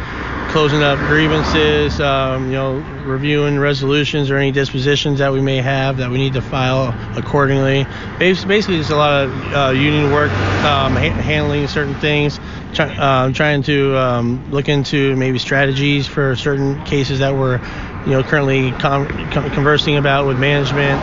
closing 0.55 0.84
up 0.84 0.97
grievances, 0.99 1.99
um, 1.99 2.45
you 2.45 2.53
know, 2.53 2.77
reviewing 3.03 3.60
resolutions 3.60 4.31
or 4.31 4.38
any 4.38 4.53
dispositions 4.53 5.19
that 5.19 5.34
we 5.34 5.41
may 5.41 5.58
have 5.58 5.97
that 5.97 6.10
we 6.10 6.17
need 6.17 6.31
to 6.31 6.41
file 6.41 6.95
accordingly. 7.17 7.86
Basically, 8.19 8.77
it's 8.77 8.89
a 8.89 8.95
lot 8.95 9.25
of 9.25 9.53
uh, 9.53 9.69
union 9.71 10.13
work, 10.13 10.31
um, 10.63 10.93
ha- 10.93 11.10
handling 11.10 11.67
certain 11.67 11.95
things, 11.95 12.39
try, 12.73 12.86
uh, 12.95 13.34
trying 13.34 13.63
to 13.63 13.97
um, 13.97 14.49
look 14.49 14.69
into 14.69 15.17
maybe 15.17 15.39
strategies 15.39 16.08
for 16.08 16.38
certain 16.38 16.81
cases 16.86 17.19
that 17.19 17.34
we're, 17.36 17.60
you 18.06 18.12
know, 18.12 18.24
currently 18.24 18.72
con- 18.74 19.08
conversing 19.52 19.98
about 19.98 20.28
with 20.28 20.38
management. 20.39 21.02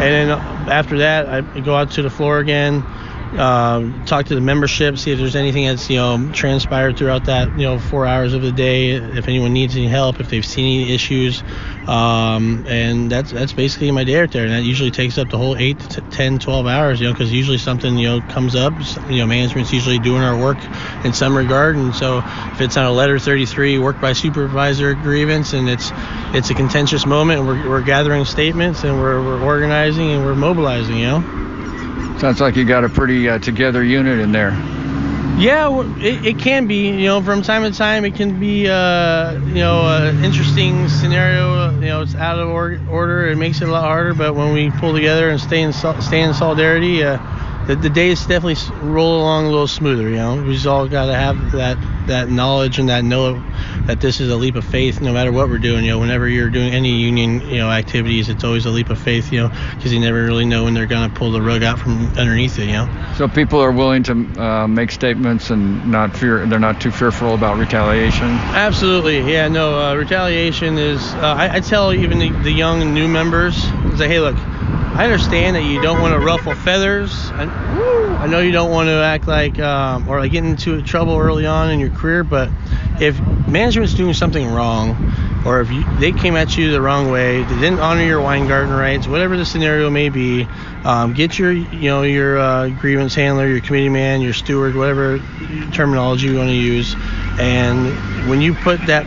then 0.00 0.30
after 0.68 0.98
that, 0.98 1.28
I 1.28 1.60
go 1.60 1.74
out 1.74 1.90
to 1.92 2.02
the 2.02 2.10
floor 2.10 2.38
again 2.38 2.84
uh, 3.36 4.04
talk 4.06 4.26
to 4.26 4.34
the 4.34 4.40
membership, 4.40 4.98
see 4.98 5.10
if 5.10 5.18
there's 5.18 5.36
anything 5.36 5.66
that's 5.66 5.88
you 5.90 5.96
know 5.96 6.30
transpired 6.32 6.96
throughout 6.96 7.24
that 7.24 7.48
you 7.58 7.64
know 7.64 7.78
four 7.78 8.06
hours 8.06 8.34
of 8.34 8.42
the 8.42 8.52
day. 8.52 8.90
If 8.90 9.28
anyone 9.28 9.52
needs 9.52 9.76
any 9.76 9.88
help, 9.88 10.20
if 10.20 10.28
they've 10.28 10.44
seen 10.44 10.82
any 10.82 10.94
issues, 10.94 11.42
um, 11.86 12.64
and 12.68 13.10
that's 13.10 13.30
that's 13.30 13.52
basically 13.52 13.90
my 13.90 14.04
day 14.04 14.20
right 14.20 14.30
there. 14.30 14.44
And 14.44 14.52
that 14.52 14.62
usually 14.62 14.90
takes 14.90 15.18
up 15.18 15.30
the 15.30 15.38
whole 15.38 15.56
eight 15.56 15.78
to 15.80 16.00
10, 16.00 16.38
12 16.38 16.66
hours, 16.66 17.00
you 17.00 17.06
know, 17.06 17.12
because 17.12 17.32
usually 17.32 17.58
something 17.58 17.96
you 17.96 18.08
know 18.08 18.20
comes 18.28 18.54
up. 18.54 18.72
You 19.08 19.18
know, 19.18 19.26
management's 19.26 19.72
usually 19.72 19.98
doing 19.98 20.22
our 20.22 20.36
work 20.36 20.58
in 21.04 21.12
some 21.12 21.36
regard, 21.36 21.76
and 21.76 21.94
so 21.94 22.18
if 22.18 22.60
it's 22.60 22.76
on 22.76 22.86
a 22.86 22.92
letter 22.92 23.18
33, 23.18 23.78
work 23.78 24.00
by 24.00 24.12
supervisor 24.12 24.94
grievance, 24.94 25.52
and 25.52 25.68
it's 25.68 25.92
it's 26.34 26.50
a 26.50 26.54
contentious 26.54 27.06
moment, 27.06 27.40
and 27.40 27.48
we're, 27.48 27.68
we're 27.68 27.82
gathering 27.82 28.24
statements 28.24 28.84
and 28.84 28.98
we're, 28.98 29.22
we're 29.22 29.42
organizing 29.42 30.10
and 30.10 30.24
we're 30.24 30.34
mobilizing, 30.34 30.96
you 30.98 31.06
know. 31.06 31.53
Sounds 32.24 32.40
like 32.40 32.56
you 32.56 32.64
got 32.64 32.84
a 32.84 32.88
pretty 32.88 33.28
uh, 33.28 33.38
together 33.38 33.84
unit 33.84 34.18
in 34.18 34.32
there. 34.32 34.52
Yeah, 35.36 35.82
it, 35.98 36.24
it, 36.24 36.38
can 36.38 36.66
be. 36.66 36.88
You 36.88 37.04
know, 37.04 37.20
from 37.20 37.42
time 37.42 37.70
to 37.70 37.76
time, 37.76 38.06
it 38.06 38.14
can 38.14 38.40
be, 38.40 38.66
uh, 38.66 39.32
you 39.40 39.56
know, 39.56 39.86
an 39.86 40.24
interesting 40.24 40.88
scenario. 40.88 41.70
You 41.74 41.80
know, 41.80 42.00
it's 42.00 42.14
out 42.14 42.38
of 42.38 42.48
order. 42.48 43.28
It 43.28 43.36
makes 43.36 43.60
it 43.60 43.68
a 43.68 43.70
lot 43.70 43.82
harder. 43.82 44.14
But 44.14 44.34
when 44.34 44.54
we 44.54 44.70
pull 44.70 44.94
together 44.94 45.28
and 45.28 45.38
stay 45.38 45.60
in 45.60 45.74
stay 45.74 46.22
in 46.22 46.32
solidarity, 46.32 47.04
uh, 47.04 47.18
the, 47.66 47.76
the 47.76 47.90
days 47.90 48.26
definitely 48.26 48.56
roll 48.80 49.20
along 49.20 49.46
a 49.46 49.50
little 49.50 49.66
smoother. 49.66 50.08
You 50.08 50.16
know, 50.16 50.42
we 50.42 50.54
just 50.54 50.66
all 50.66 50.86
got 50.86 51.06
to 51.06 51.14
have 51.14 51.52
that 51.52 51.78
that 52.06 52.28
knowledge 52.28 52.78
and 52.78 52.90
that 52.90 53.02
know 53.02 53.42
that 53.86 54.00
this 54.00 54.20
is 54.20 54.30
a 54.30 54.36
leap 54.36 54.56
of 54.56 54.64
faith, 54.64 55.00
no 55.00 55.12
matter 55.12 55.32
what 55.32 55.48
we're 55.48 55.58
doing. 55.58 55.84
You 55.84 55.92
know, 55.92 55.98
whenever 55.98 56.28
you're 56.28 56.50
doing 56.50 56.74
any 56.74 56.90
union 56.90 57.40
you 57.48 57.58
know 57.58 57.70
activities, 57.70 58.28
it's 58.28 58.44
always 58.44 58.66
a 58.66 58.70
leap 58.70 58.90
of 58.90 58.98
faith. 58.98 59.32
You 59.32 59.42
know, 59.42 59.48
because 59.74 59.92
you 59.92 60.00
never 60.00 60.22
really 60.24 60.44
know 60.44 60.64
when 60.64 60.74
they're 60.74 60.86
gonna 60.86 61.14
pull 61.14 61.32
the 61.32 61.40
rug 61.40 61.62
out 61.62 61.78
from 61.78 62.06
underneath 62.18 62.58
it. 62.58 62.66
You 62.66 62.72
know. 62.72 63.12
So 63.16 63.28
people 63.28 63.60
are 63.60 63.72
willing 63.72 64.02
to 64.04 64.42
uh, 64.42 64.68
make 64.68 64.90
statements 64.90 65.50
and 65.50 65.90
not 65.90 66.16
fear. 66.16 66.46
They're 66.46 66.58
not 66.58 66.80
too 66.80 66.90
fearful 66.90 67.34
about 67.34 67.56
retaliation. 67.58 68.28
Absolutely. 68.28 69.20
Yeah. 69.32 69.48
No. 69.48 69.80
Uh, 69.80 69.94
retaliation 69.94 70.76
is. 70.76 71.00
Uh, 71.14 71.34
I, 71.34 71.56
I, 71.56 71.60
tell 71.60 71.94
even 71.94 72.18
the, 72.18 72.28
the 72.42 72.50
young 72.50 72.82
and 72.82 72.94
new 72.94 73.08
members, 73.08 73.56
say, 73.96 74.08
hey, 74.08 74.20
look 74.20 74.36
I 74.94 75.02
understand 75.02 75.56
that 75.56 75.64
you 75.64 75.82
don't 75.82 76.00
want 76.00 76.12
to 76.14 76.24
ruffle 76.24 76.54
feathers. 76.54 77.32
I, 77.32 77.42
I 78.20 78.28
know 78.28 78.38
you 78.38 78.52
don't 78.52 78.70
want 78.70 78.86
to 78.86 78.92
act 78.92 79.26
like 79.26 79.58
um, 79.58 80.08
or 80.08 80.20
like 80.20 80.30
get 80.30 80.44
into 80.44 80.82
trouble 80.82 81.18
early 81.18 81.46
on 81.46 81.72
in 81.72 81.80
your 81.80 81.90
career, 81.90 82.22
but 82.22 82.48
if 83.00 83.20
management's 83.48 83.92
doing 83.94 84.14
something 84.14 84.46
wrong, 84.46 84.94
or 85.44 85.60
if 85.60 85.72
you, 85.72 85.84
they 85.98 86.12
came 86.12 86.36
at 86.36 86.56
you 86.56 86.70
the 86.70 86.80
wrong 86.80 87.10
way, 87.10 87.42
they 87.42 87.60
didn't 87.60 87.80
honor 87.80 88.04
your 88.04 88.20
Weingarten 88.20 88.72
rights, 88.72 89.08
whatever 89.08 89.36
the 89.36 89.44
scenario 89.44 89.90
may 89.90 90.10
be, 90.10 90.46
um, 90.84 91.12
get 91.12 91.40
your 91.40 91.50
you 91.50 91.88
know 91.90 92.02
your 92.02 92.38
uh, 92.38 92.68
grievance 92.68 93.16
handler, 93.16 93.48
your 93.48 93.60
committee 93.60 93.88
man, 93.88 94.20
your 94.20 94.32
steward, 94.32 94.76
whatever 94.76 95.18
terminology 95.72 96.28
you 96.28 96.36
want 96.36 96.50
to 96.50 96.54
use, 96.54 96.94
and 97.40 98.28
when 98.28 98.40
you 98.40 98.54
put 98.54 98.78
that 98.86 99.06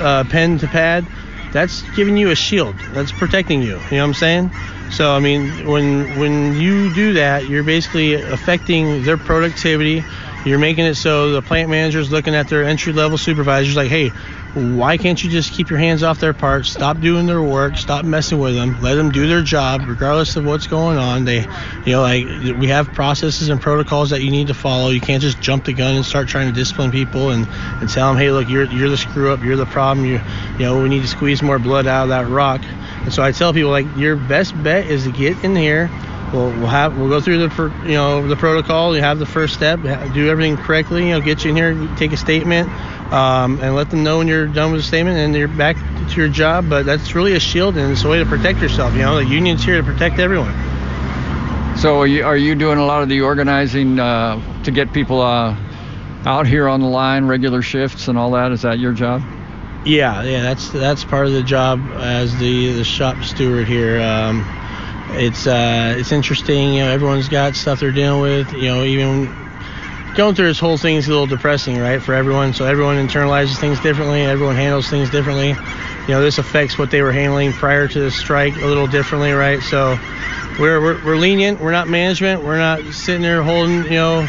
uh, 0.00 0.24
pen 0.24 0.58
to 0.58 0.66
pad, 0.66 1.06
that's 1.52 1.82
giving 1.94 2.16
you 2.16 2.30
a 2.30 2.34
shield. 2.34 2.74
That's 2.92 3.12
protecting 3.12 3.62
you. 3.62 3.68
You 3.68 3.74
know 3.74 3.98
what 3.98 4.02
I'm 4.02 4.14
saying? 4.14 4.50
So 4.90 5.12
I 5.12 5.20
mean, 5.20 5.66
when 5.66 6.18
when 6.18 6.54
you 6.54 6.92
do 6.94 7.14
that, 7.14 7.46
you're 7.46 7.62
basically 7.62 8.14
affecting 8.14 9.02
their 9.02 9.18
productivity. 9.18 10.04
You're 10.44 10.58
making 10.58 10.86
it 10.86 10.94
so 10.94 11.32
the 11.32 11.42
plant 11.42 11.68
manager's 11.68 12.10
looking 12.10 12.34
at 12.34 12.48
their 12.48 12.64
entry 12.64 12.92
level 12.92 13.18
supervisors 13.18 13.76
like, 13.76 13.88
hey, 13.88 14.10
why 14.54 14.96
can't 14.96 15.22
you 15.22 15.28
just 15.28 15.52
keep 15.52 15.68
your 15.68 15.78
hands 15.78 16.02
off 16.02 16.20
their 16.20 16.32
parts? 16.32 16.70
Stop 16.70 17.00
doing 17.00 17.26
their 17.26 17.42
work. 17.42 17.76
Stop 17.76 18.04
messing 18.04 18.38
with 18.38 18.54
them. 18.54 18.80
Let 18.80 18.94
them 18.94 19.10
do 19.10 19.26
their 19.28 19.42
job, 19.42 19.82
regardless 19.86 20.36
of 20.36 20.46
what's 20.46 20.66
going 20.66 20.96
on. 20.96 21.24
They, 21.24 21.42
you 21.84 21.92
know, 21.92 22.02
like 22.02 22.24
we 22.58 22.68
have 22.68 22.92
processes 22.92 23.50
and 23.50 23.60
protocols 23.60 24.10
that 24.10 24.22
you 24.22 24.30
need 24.30 24.46
to 24.46 24.54
follow. 24.54 24.90
You 24.90 25.00
can't 25.00 25.22
just 25.22 25.40
jump 25.40 25.64
the 25.64 25.74
gun 25.74 25.96
and 25.96 26.04
start 26.04 26.28
trying 26.28 26.48
to 26.48 26.54
discipline 26.54 26.90
people 26.90 27.30
and, 27.30 27.46
and 27.80 27.88
tell 27.88 28.08
them, 28.08 28.16
hey, 28.16 28.30
look, 28.30 28.48
you're 28.48 28.64
you're 28.64 28.88
the 28.88 28.96
screw 28.96 29.32
up. 29.32 29.42
You're 29.42 29.56
the 29.56 29.66
problem. 29.66 30.06
You, 30.06 30.20
you 30.54 30.64
know, 30.64 30.82
we 30.82 30.88
need 30.88 31.02
to 31.02 31.08
squeeze 31.08 31.42
more 31.42 31.58
blood 31.58 31.86
out 31.86 32.04
of 32.04 32.08
that 32.08 32.26
rock. 32.28 32.62
And 33.04 33.12
so 33.12 33.22
I 33.22 33.32
tell 33.32 33.52
people 33.52 33.70
like 33.70 33.86
your 33.96 34.16
best 34.16 34.60
bet 34.62 34.86
is 34.86 35.04
to 35.04 35.12
get 35.12 35.42
in 35.44 35.56
here. 35.56 35.90
We'll, 36.32 36.50
we'll 36.50 36.66
have 36.66 36.98
we'll 36.98 37.08
go 37.08 37.20
through 37.20 37.48
the 37.48 37.72
you 37.84 37.94
know 37.94 38.26
the 38.26 38.36
protocol. 38.36 38.94
You 38.94 39.02
have 39.02 39.18
the 39.18 39.26
first 39.26 39.54
step, 39.54 39.80
do 40.12 40.28
everything 40.28 40.56
correctly. 40.56 41.08
You 41.08 41.12
know, 41.12 41.20
get 41.20 41.44
you 41.44 41.50
in 41.50 41.56
here, 41.56 41.96
take 41.96 42.12
a 42.12 42.18
statement, 42.18 42.68
um, 43.12 43.60
and 43.62 43.74
let 43.74 43.88
them 43.90 44.04
know 44.04 44.18
when 44.18 44.28
you're 44.28 44.46
done 44.46 44.72
with 44.72 44.82
the 44.82 44.86
statement 44.86 45.16
and 45.16 45.34
you're 45.34 45.48
back 45.48 45.76
to 45.76 46.16
your 46.16 46.28
job. 46.28 46.68
But 46.68 46.84
that's 46.84 47.14
really 47.14 47.34
a 47.34 47.40
shield 47.40 47.76
and 47.78 47.92
it's 47.92 48.04
a 48.04 48.08
way 48.08 48.18
to 48.18 48.26
protect 48.26 48.60
yourself. 48.60 48.92
You 48.94 49.00
know, 49.00 49.16
the 49.16 49.24
union's 49.24 49.64
here 49.64 49.78
to 49.78 49.82
protect 49.82 50.18
everyone. 50.18 50.54
So 51.78 52.00
are 52.00 52.06
you, 52.08 52.24
are 52.24 52.36
you 52.36 52.56
doing 52.56 52.78
a 52.78 52.84
lot 52.84 53.02
of 53.02 53.08
the 53.08 53.20
organizing 53.20 54.00
uh, 54.00 54.62
to 54.64 54.70
get 54.72 54.92
people 54.92 55.20
uh, 55.20 55.56
out 56.26 56.46
here 56.46 56.66
on 56.68 56.80
the 56.80 56.88
line, 56.88 57.26
regular 57.26 57.62
shifts 57.62 58.08
and 58.08 58.18
all 58.18 58.32
that? 58.32 58.50
Is 58.50 58.62
that 58.62 58.80
your 58.80 58.92
job? 58.92 59.22
Yeah, 59.88 60.22
yeah, 60.22 60.42
that's 60.42 60.68
that's 60.68 61.02
part 61.02 61.26
of 61.28 61.32
the 61.32 61.42
job 61.42 61.80
as 61.96 62.38
the 62.38 62.74
the 62.74 62.84
shop 62.84 63.24
steward 63.24 63.66
here. 63.66 63.98
Um, 64.02 64.44
it's 65.12 65.46
uh, 65.46 65.94
it's 65.96 66.12
interesting. 66.12 66.74
You 66.74 66.84
know, 66.84 66.90
everyone's 66.90 67.30
got 67.30 67.54
stuff 67.56 67.80
they're 67.80 67.90
dealing 67.90 68.20
with. 68.20 68.52
You 68.52 68.66
know, 68.68 68.84
even 68.84 69.34
going 70.14 70.34
through 70.34 70.48
this 70.48 70.58
whole 70.58 70.76
thing 70.76 70.96
is 70.96 71.06
a 71.06 71.10
little 71.10 71.26
depressing, 71.26 71.78
right, 71.78 72.02
for 72.02 72.12
everyone. 72.12 72.52
So 72.52 72.66
everyone 72.66 72.96
internalizes 72.96 73.58
things 73.58 73.80
differently. 73.80 74.20
Everyone 74.20 74.56
handles 74.56 74.90
things 74.90 75.08
differently. 75.08 75.48
You 75.48 76.14
know, 76.14 76.20
this 76.20 76.36
affects 76.36 76.76
what 76.78 76.90
they 76.90 77.00
were 77.00 77.12
handling 77.12 77.54
prior 77.54 77.88
to 77.88 77.98
the 78.00 78.10
strike 78.10 78.56
a 78.56 78.66
little 78.66 78.88
differently, 78.88 79.32
right? 79.32 79.62
So 79.62 79.98
we're 80.60 80.82
we're, 80.82 81.02
we're 81.02 81.16
lenient. 81.16 81.60
We're 81.60 81.72
not 81.72 81.88
management. 81.88 82.44
We're 82.44 82.58
not 82.58 82.82
sitting 82.92 83.22
there 83.22 83.42
holding 83.42 83.84
you 83.84 83.90
know 83.92 84.28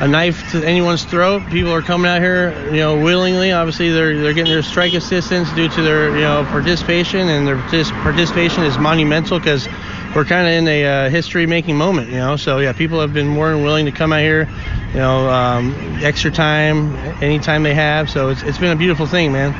a 0.00 0.06
knife 0.06 0.52
to 0.52 0.64
anyone's 0.64 1.04
throat. 1.04 1.42
People 1.50 1.72
are 1.72 1.82
coming 1.82 2.10
out 2.10 2.20
here, 2.20 2.52
you 2.66 2.78
know, 2.78 3.02
willingly. 3.02 3.52
Obviously, 3.52 3.90
they're 3.90 4.18
they're 4.20 4.32
getting 4.32 4.52
their 4.52 4.62
strike 4.62 4.94
assistance 4.94 5.52
due 5.52 5.68
to 5.68 5.82
their 5.82 6.10
you 6.14 6.22
know 6.22 6.44
participation, 6.50 7.28
and 7.28 7.46
their 7.46 7.56
participation 8.02 8.62
is 8.62 8.78
monumental 8.78 9.38
because 9.38 9.66
we're 10.14 10.24
kind 10.24 10.46
of 10.46 10.52
in 10.52 10.68
a 10.68 10.84
uh, 10.84 11.10
history-making 11.10 11.76
moment, 11.76 12.08
you 12.08 12.16
know. 12.16 12.36
So 12.36 12.58
yeah, 12.58 12.72
people 12.72 13.00
have 13.00 13.12
been 13.12 13.28
more 13.28 13.50
than 13.50 13.62
willing 13.62 13.86
to 13.86 13.92
come 13.92 14.12
out 14.12 14.20
here, 14.20 14.48
you 14.92 14.98
know, 14.98 15.28
um, 15.28 15.74
extra 16.02 16.30
time, 16.30 16.94
any 17.22 17.38
time 17.40 17.62
they 17.62 17.74
have. 17.74 18.08
So 18.08 18.30
it's 18.30 18.42
it's 18.42 18.58
been 18.58 18.72
a 18.72 18.76
beautiful 18.76 19.06
thing, 19.06 19.32
man. 19.32 19.52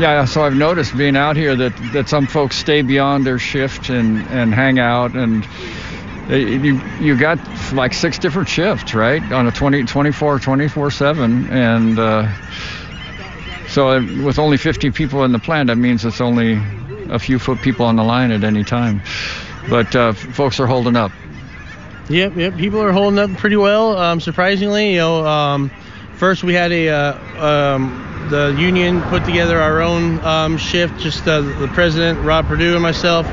Yeah, 0.00 0.26
so 0.26 0.44
I've 0.44 0.54
noticed 0.54 0.96
being 0.96 1.16
out 1.16 1.36
here 1.36 1.56
that 1.56 1.76
that 1.92 2.08
some 2.08 2.26
folks 2.26 2.56
stay 2.56 2.82
beyond 2.82 3.26
their 3.26 3.38
shift 3.38 3.88
and 3.88 4.18
and 4.28 4.54
hang 4.54 4.78
out 4.78 5.14
and 5.14 5.44
you 6.28 6.80
you 7.00 7.18
got 7.18 7.38
like 7.72 7.94
six 7.94 8.18
different 8.18 8.48
shifts, 8.48 8.94
right? 8.94 9.22
On 9.32 9.46
a 9.46 9.52
20, 9.52 9.84
24, 9.84 10.38
24 10.38 10.90
7. 10.90 11.48
And 11.50 11.98
uh, 11.98 12.32
so 13.68 14.00
with 14.24 14.38
only 14.38 14.56
50 14.56 14.90
people 14.90 15.24
in 15.24 15.32
the 15.32 15.38
plant, 15.38 15.68
that 15.68 15.76
means 15.76 16.04
it's 16.04 16.20
only 16.20 16.60
a 17.08 17.18
few 17.18 17.38
foot 17.38 17.60
people 17.62 17.86
on 17.86 17.96
the 17.96 18.02
line 18.02 18.30
at 18.30 18.42
any 18.44 18.64
time. 18.64 19.02
But 19.68 19.94
uh, 19.94 20.12
folks 20.12 20.58
are 20.60 20.66
holding 20.66 20.96
up. 20.96 21.12
Yep, 22.08 22.36
yep. 22.36 22.56
People 22.56 22.80
are 22.82 22.92
holding 22.92 23.18
up 23.18 23.30
pretty 23.38 23.56
well. 23.56 23.96
Um, 23.96 24.20
surprisingly, 24.20 24.92
you 24.92 24.98
know, 24.98 25.26
um, 25.26 25.70
first 26.14 26.44
we 26.44 26.54
had 26.54 26.70
a 26.70 26.88
uh, 26.88 27.74
um, 27.74 28.28
the 28.30 28.54
union 28.58 29.02
put 29.02 29.24
together 29.24 29.60
our 29.60 29.80
own 29.80 30.20
um, 30.24 30.56
shift. 30.56 30.98
Just 31.00 31.26
uh, 31.26 31.40
the 31.40 31.68
president, 31.68 32.20
Rob 32.20 32.46
Perdue, 32.46 32.74
and 32.74 32.82
myself 32.82 33.26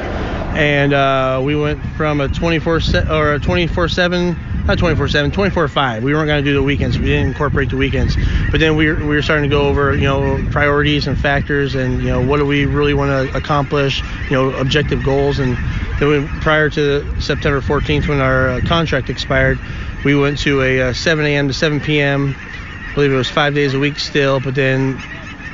and 0.56 0.94
uh, 0.94 1.42
we 1.44 1.56
went 1.56 1.84
from 1.98 2.22
a 2.22 2.30
24 2.30 2.80
se- 2.80 3.06
or 3.10 3.34
a 3.34 3.40
24 3.40 3.90
7 3.90 4.38
not 4.68 4.78
24 4.78 5.10
7 5.10 5.32
24 5.32 5.68
5 5.68 6.04
we 6.04 6.14
weren't 6.14 6.28
going 6.28 6.44
to 6.44 6.50
do 6.50 6.54
the 6.54 6.64
weekends 6.64 6.98
we 6.98 7.06
didn't 7.06 7.28
incorporate 7.28 7.70
the 7.70 7.78
weekends. 7.78 8.16
But 8.52 8.60
then 8.60 8.76
we 8.76 8.88
were, 8.88 8.96
we 9.00 9.16
were 9.16 9.22
starting 9.22 9.50
to 9.50 9.54
go 9.54 9.68
over 9.68 9.94
you 9.96 10.04
know 10.04 10.44
priorities 10.52 11.08
and 11.08 11.18
factors 11.18 11.76
and 11.76 12.02
you 12.02 12.08
know 12.08 12.22
what 12.22 12.38
do 12.38 12.46
we 12.46 12.66
really 12.66 12.94
want 12.94 13.30
to 13.30 13.38
accomplish 13.38 14.02
you 14.30 14.32
know 14.38 14.54
objective 14.56 15.04
goals. 15.04 15.40
And 15.40 15.58
then 16.00 16.08
we, 16.10 16.40
prior 16.42 16.70
to 16.72 17.22
september 17.22 17.62
14th 17.62 18.08
when 18.08 18.20
our 18.20 18.50
uh, 18.50 18.62
contract 18.62 19.10
expired 19.10 19.60
we 20.06 20.16
went 20.16 20.38
to 20.40 20.62
a 20.62 20.82
uh, 20.90 20.94
7 20.94 21.26
a.m 21.26 21.48
to 21.48 21.54
7 21.54 21.80
p.m 21.80 22.36
I 22.38 22.94
believe 22.94 23.12
it 23.12 23.16
was 23.16 23.30
five 23.30 23.54
days 23.54 23.74
a 23.74 23.80
week 23.80 24.00
still 24.00 24.40
but 24.40 24.56
then 24.56 24.98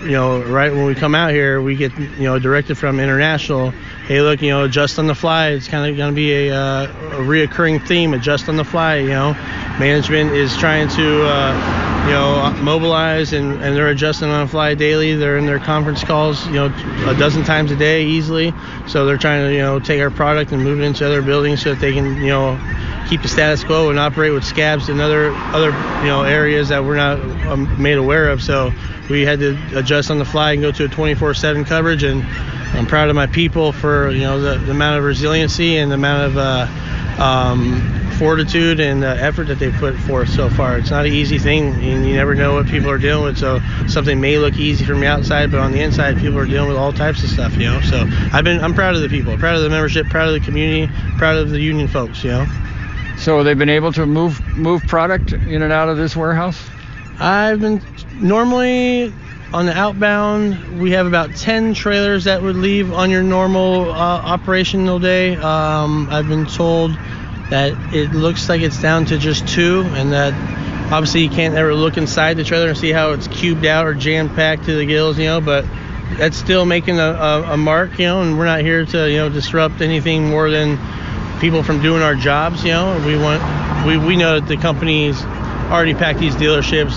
you 0.01 0.11
know, 0.11 0.41
right 0.41 0.71
when 0.71 0.85
we 0.85 0.95
come 0.95 1.13
out 1.13 1.31
here, 1.31 1.61
we 1.61 1.75
get, 1.75 1.97
you 1.97 2.23
know, 2.23 2.39
directed 2.39 2.77
from 2.77 2.99
international. 2.99 3.71
Hey, 4.07 4.21
look, 4.21 4.41
you 4.41 4.49
know, 4.49 4.63
adjust 4.63 4.97
on 4.97 5.07
the 5.07 5.15
fly. 5.15 5.49
It's 5.49 5.67
kind 5.67 5.89
of 5.89 5.97
going 5.97 6.11
to 6.11 6.15
be 6.15 6.47
a, 6.47 6.55
uh, 6.55 6.83
a 6.85 7.21
reoccurring 7.21 7.85
theme. 7.87 8.13
Adjust 8.13 8.47
on 8.49 8.55
the 8.55 8.63
fly. 8.63 8.97
You 8.97 9.09
know, 9.09 9.33
management 9.79 10.31
is 10.31 10.55
trying 10.57 10.87
to, 10.89 11.25
uh, 11.25 12.05
you 12.07 12.13
know, 12.13 12.63
mobilize 12.63 13.33
and, 13.33 13.53
and 13.61 13.75
they're 13.75 13.89
adjusting 13.89 14.29
on 14.29 14.45
the 14.45 14.51
fly 14.51 14.73
daily. 14.73 15.15
They're 15.15 15.37
in 15.37 15.45
their 15.45 15.59
conference 15.59 16.03
calls, 16.03 16.45
you 16.47 16.53
know, 16.53 16.65
a 17.07 17.15
dozen 17.15 17.43
times 17.43 17.71
a 17.71 17.75
day 17.75 18.05
easily. 18.05 18.53
So 18.87 19.05
they're 19.05 19.17
trying 19.17 19.47
to, 19.47 19.53
you 19.53 19.59
know, 19.59 19.79
take 19.79 20.01
our 20.01 20.11
product 20.11 20.51
and 20.51 20.63
move 20.63 20.79
it 20.79 20.83
into 20.83 21.05
other 21.05 21.21
buildings 21.21 21.61
so 21.61 21.73
that 21.73 21.81
they 21.81 21.93
can, 21.93 22.17
you 22.17 22.29
know, 22.29 22.57
keep 23.09 23.21
the 23.23 23.27
status 23.27 23.63
quo 23.63 23.89
and 23.89 23.97
operate 23.97 24.31
with 24.31 24.43
scabs 24.43 24.87
in 24.87 24.99
other 24.99 25.31
other 25.33 25.71
you 26.01 26.07
know 26.07 26.21
areas 26.21 26.69
that 26.69 26.83
we're 26.83 26.95
not 26.95 27.19
um, 27.47 27.81
made 27.81 27.97
aware 27.97 28.29
of. 28.29 28.41
So 28.41 28.71
we 29.09 29.25
had 29.25 29.39
to 29.39 29.57
adjust 29.75 30.11
on 30.11 30.19
the 30.19 30.25
fly 30.25 30.53
and 30.53 30.61
go 30.61 30.71
to 30.71 30.85
a 30.85 30.87
24/7 30.87 31.65
coverage. 31.65 32.03
And 32.03 32.23
I'm 32.77 32.85
proud 32.85 33.09
of 33.09 33.15
my 33.15 33.27
people 33.27 33.71
for 33.71 34.11
you 34.11 34.21
know 34.21 34.39
the, 34.39 34.57
the 34.57 34.71
amount 34.71 34.99
of 34.99 35.03
resiliency 35.03 35.77
and 35.77 35.91
the 35.91 35.95
amount 35.95 36.31
of 36.31 36.37
uh, 36.37 37.21
um, 37.21 37.99
fortitude 38.19 38.79
and 38.79 39.03
uh, 39.03 39.15
effort 39.17 39.47
that 39.47 39.59
they 39.59 39.71
put 39.71 39.95
forth 39.95 40.29
so 40.29 40.49
far. 40.49 40.77
It's 40.77 40.91
not 40.91 41.05
an 41.05 41.13
easy 41.13 41.39
thing, 41.39 41.73
and 41.73 42.05
you 42.05 42.15
never 42.15 42.35
know 42.35 42.53
what 42.53 42.67
people 42.67 42.89
are 42.89 42.97
dealing 42.97 43.23
with. 43.23 43.37
So 43.37 43.59
something 43.87 44.19
may 44.19 44.37
look 44.37 44.55
easy 44.55 44.85
from 44.85 44.99
the 44.99 45.07
outside, 45.07 45.51
but 45.51 45.59
on 45.59 45.71
the 45.71 45.81
inside, 45.81 46.17
people 46.17 46.37
are 46.37 46.45
dealing 46.45 46.67
with 46.67 46.77
all 46.77 46.91
types 46.93 47.23
of 47.23 47.29
stuff. 47.29 47.55
You 47.55 47.71
know, 47.71 47.81
so 47.81 48.05
I've 48.33 48.43
been 48.43 48.61
I'm 48.61 48.73
proud 48.73 48.95
of 48.95 49.01
the 49.01 49.09
people, 49.09 49.37
proud 49.37 49.55
of 49.55 49.63
the 49.63 49.69
membership, 49.69 50.07
proud 50.07 50.27
of 50.27 50.33
the 50.33 50.41
community, 50.41 50.91
proud 51.17 51.37
of 51.37 51.49
the 51.49 51.59
union 51.59 51.87
folks. 51.87 52.23
You 52.23 52.31
know. 52.31 52.47
So 53.17 53.43
they've 53.43 53.57
been 53.57 53.69
able 53.69 53.91
to 53.93 54.05
move 54.05 54.39
move 54.55 54.83
product 54.83 55.33
in 55.33 55.61
and 55.61 55.73
out 55.73 55.89
of 55.89 55.97
this 55.97 56.15
warehouse. 56.15 56.69
I've 57.19 57.59
been 57.59 57.81
normally 58.21 59.13
on 59.53 59.65
the 59.65 59.75
outbound. 59.75 60.79
We 60.79 60.91
have 60.91 61.07
about 61.07 61.35
10 61.35 61.73
trailers 61.73 62.25
that 62.25 62.41
would 62.41 62.55
leave 62.55 62.93
on 62.93 63.09
your 63.09 63.23
normal 63.23 63.91
uh, 63.91 63.95
operational 63.95 64.99
day. 64.99 65.35
Um, 65.35 66.07
I've 66.09 66.27
been 66.27 66.45
told 66.45 66.91
that 67.49 67.73
it 67.93 68.11
looks 68.11 68.47
like 68.47 68.61
it's 68.61 68.79
down 68.79 69.05
to 69.05 69.17
just 69.17 69.47
two, 69.47 69.83
and 69.93 70.11
that 70.11 70.33
obviously 70.91 71.21
you 71.21 71.29
can't 71.29 71.55
ever 71.55 71.73
look 71.73 71.97
inside 71.97 72.35
the 72.35 72.43
trailer 72.43 72.69
and 72.69 72.77
see 72.77 72.91
how 72.91 73.11
it's 73.11 73.27
cubed 73.27 73.65
out 73.65 73.87
or 73.87 73.95
jam 73.95 74.33
packed 74.35 74.65
to 74.65 74.75
the 74.75 74.85
gills, 74.85 75.17
you 75.17 75.25
know. 75.25 75.41
But 75.41 75.65
that's 76.17 76.37
still 76.37 76.65
making 76.65 76.99
a, 76.99 77.11
a, 77.11 77.53
a 77.53 77.57
mark, 77.57 77.97
you 77.97 78.05
know. 78.05 78.21
And 78.21 78.37
we're 78.37 78.45
not 78.45 78.61
here 78.61 78.85
to 78.85 79.09
you 79.09 79.17
know 79.17 79.29
disrupt 79.29 79.81
anything 79.81 80.29
more 80.29 80.51
than 80.51 80.77
people 81.39 81.63
from 81.63 81.81
doing 81.81 82.03
our 82.03 82.15
jobs. 82.15 82.63
You 82.63 82.71
know, 82.71 83.03
we 83.05 83.17
want 83.17 83.41
we, 83.87 83.97
we 83.97 84.15
know 84.15 84.39
that 84.39 84.47
the 84.47 84.57
companies 84.57 85.19
already 85.71 85.95
packed 85.95 86.19
these 86.19 86.35
dealerships, 86.35 86.93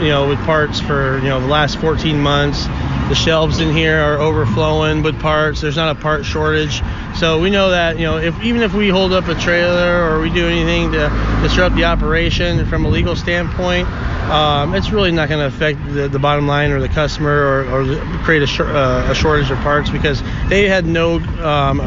you 0.00 0.08
know, 0.08 0.28
with 0.28 0.38
parts 0.40 0.80
for 0.80 1.18
you 1.18 1.28
know 1.28 1.40
the 1.40 1.46
last 1.46 1.78
14 1.78 2.20
months. 2.20 2.66
The 3.08 3.14
shelves 3.14 3.58
in 3.58 3.72
here 3.72 3.98
are 3.98 4.18
overflowing 4.18 5.02
with 5.02 5.18
parts. 5.18 5.62
There's 5.62 5.76
not 5.76 5.96
a 5.96 5.98
part 5.98 6.26
shortage, 6.26 6.82
so 7.16 7.40
we 7.40 7.48
know 7.48 7.70
that 7.70 7.98
you 7.98 8.04
know 8.04 8.18
if 8.18 8.38
even 8.42 8.62
if 8.62 8.74
we 8.74 8.90
hold 8.90 9.12
up 9.12 9.28
a 9.28 9.34
trailer 9.34 10.04
or 10.04 10.20
we 10.20 10.28
do 10.28 10.46
anything 10.46 10.92
to 10.92 11.40
disrupt 11.42 11.74
the 11.74 11.84
operation 11.84 12.66
from 12.66 12.84
a 12.84 12.88
legal 12.88 13.16
standpoint, 13.16 13.88
um, 14.28 14.74
it's 14.74 14.90
really 14.90 15.10
not 15.10 15.30
going 15.30 15.40
to 15.40 15.46
affect 15.46 15.82
the, 15.94 16.06
the, 16.06 16.18
bottom 16.18 16.46
line 16.46 16.70
or 16.70 16.80
the 16.80 16.88
customer 16.88 17.30
or, 17.30 17.64
or 17.70 17.96
create 18.24 18.42
a, 18.42 18.46
sh- 18.46 18.60
uh, 18.60 19.08
a, 19.08 19.14
shortage 19.14 19.50
of 19.50 19.56
parts 19.60 19.88
because 19.88 20.22
they 20.48 20.68
had 20.68 20.84
no 20.84 21.18
um, 21.42 21.80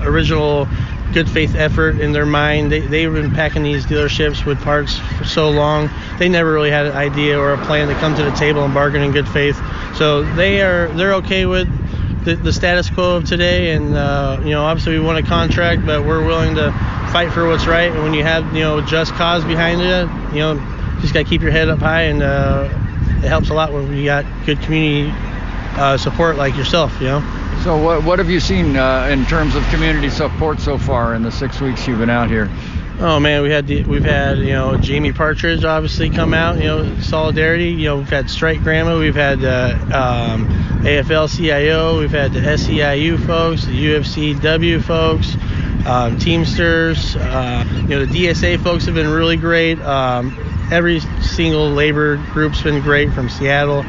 original 0.00 0.66
good 1.12 1.28
faith 1.28 1.54
effort 1.54 2.00
in 2.00 2.12
their 2.12 2.26
mind. 2.26 2.72
They, 2.72 2.80
they've 2.80 3.12
been 3.12 3.30
packing 3.30 3.62
these 3.62 3.84
dealerships 3.86 4.44
with 4.44 4.60
parts 4.62 4.98
for 4.98 5.24
so 5.24 5.50
long. 5.50 5.90
They 6.18 6.28
never 6.28 6.52
really 6.52 6.70
had 6.70 6.86
an 6.86 6.96
idea 6.96 7.38
or 7.38 7.52
a 7.52 7.64
plan 7.66 7.88
to 7.88 7.94
come 7.94 8.14
to 8.16 8.22
the 8.22 8.30
table 8.32 8.64
and 8.64 8.72
bargain 8.72 9.02
in 9.02 9.12
good 9.12 9.28
faith. 9.28 9.60
So 9.96 10.22
they 10.34 10.62
are 10.62 10.88
they're 10.88 11.14
okay 11.14 11.46
with 11.46 11.68
the, 12.24 12.36
the 12.36 12.52
status 12.52 12.88
quo 12.88 13.16
of 13.16 13.24
today. 13.24 13.72
And 13.72 13.94
uh, 13.94 14.40
you 14.42 14.50
know, 14.50 14.64
obviously 14.64 14.98
we 14.98 15.04
want 15.04 15.24
a 15.24 15.28
contract, 15.28 15.84
but 15.84 16.04
we're 16.04 16.24
willing 16.24 16.54
to 16.56 16.72
fight 17.12 17.30
for 17.32 17.46
what's 17.46 17.66
right. 17.66 17.90
And 17.90 18.02
when 18.02 18.14
you 18.14 18.22
have 18.22 18.54
you 18.54 18.62
know 18.62 18.80
just 18.80 19.12
cause 19.14 19.44
behind 19.44 19.80
you, 19.80 20.34
you 20.34 20.40
know, 20.40 20.54
just 21.00 21.12
gotta 21.12 21.28
keep 21.28 21.42
your 21.42 21.50
head 21.50 21.68
up 21.68 21.80
high, 21.80 22.02
and 22.02 22.22
uh, 22.22 22.68
it 23.22 23.28
helps 23.28 23.50
a 23.50 23.54
lot 23.54 23.72
when 23.72 23.94
you 23.94 24.04
got 24.04 24.24
good 24.46 24.60
community 24.62 25.12
uh, 25.76 25.96
support 25.96 26.36
like 26.36 26.56
yourself. 26.56 26.98
You 27.00 27.08
know. 27.08 27.41
So 27.62 27.76
what, 27.80 28.02
what 28.02 28.18
have 28.18 28.28
you 28.28 28.40
seen 28.40 28.76
uh, 28.76 29.06
in 29.12 29.24
terms 29.26 29.54
of 29.54 29.62
community 29.68 30.10
support 30.10 30.58
so 30.58 30.76
far 30.76 31.14
in 31.14 31.22
the 31.22 31.30
six 31.30 31.60
weeks 31.60 31.86
you've 31.86 32.00
been 32.00 32.10
out 32.10 32.28
here? 32.28 32.50
Oh 32.98 33.20
man, 33.20 33.40
we 33.42 33.50
had 33.50 33.68
the, 33.68 33.84
we've 33.84 34.04
had 34.04 34.38
you 34.38 34.50
know 34.50 34.76
Jamie 34.76 35.12
Partridge 35.12 35.64
obviously 35.64 36.10
come 36.10 36.34
out. 36.34 36.56
You 36.56 36.64
know 36.64 37.00
solidarity. 37.00 37.70
You 37.70 37.84
know 37.84 37.96
we've 37.98 38.10
had 38.10 38.28
Strike 38.28 38.64
Grandma. 38.64 38.98
We've 38.98 39.14
had 39.14 39.44
uh, 39.44 39.76
um, 39.94 40.48
AFL-CIO. 40.82 42.00
We've 42.00 42.10
had 42.10 42.32
the 42.32 42.40
SEIU 42.40 43.24
folks, 43.26 43.64
the 43.64 43.72
UFCW 43.72 44.82
folks, 44.82 45.36
um, 45.86 46.18
Teamsters. 46.18 47.14
Uh, 47.14 47.64
you 47.82 47.88
know 47.90 48.04
the 48.04 48.26
DSA 48.26 48.60
folks 48.60 48.86
have 48.86 48.96
been 48.96 49.08
really 49.08 49.36
great. 49.36 49.80
Um, 49.82 50.36
every 50.72 50.98
single 50.98 51.70
labor 51.70 52.16
group's 52.32 52.60
been 52.60 52.82
great 52.82 53.12
from 53.12 53.28
Seattle 53.28 53.84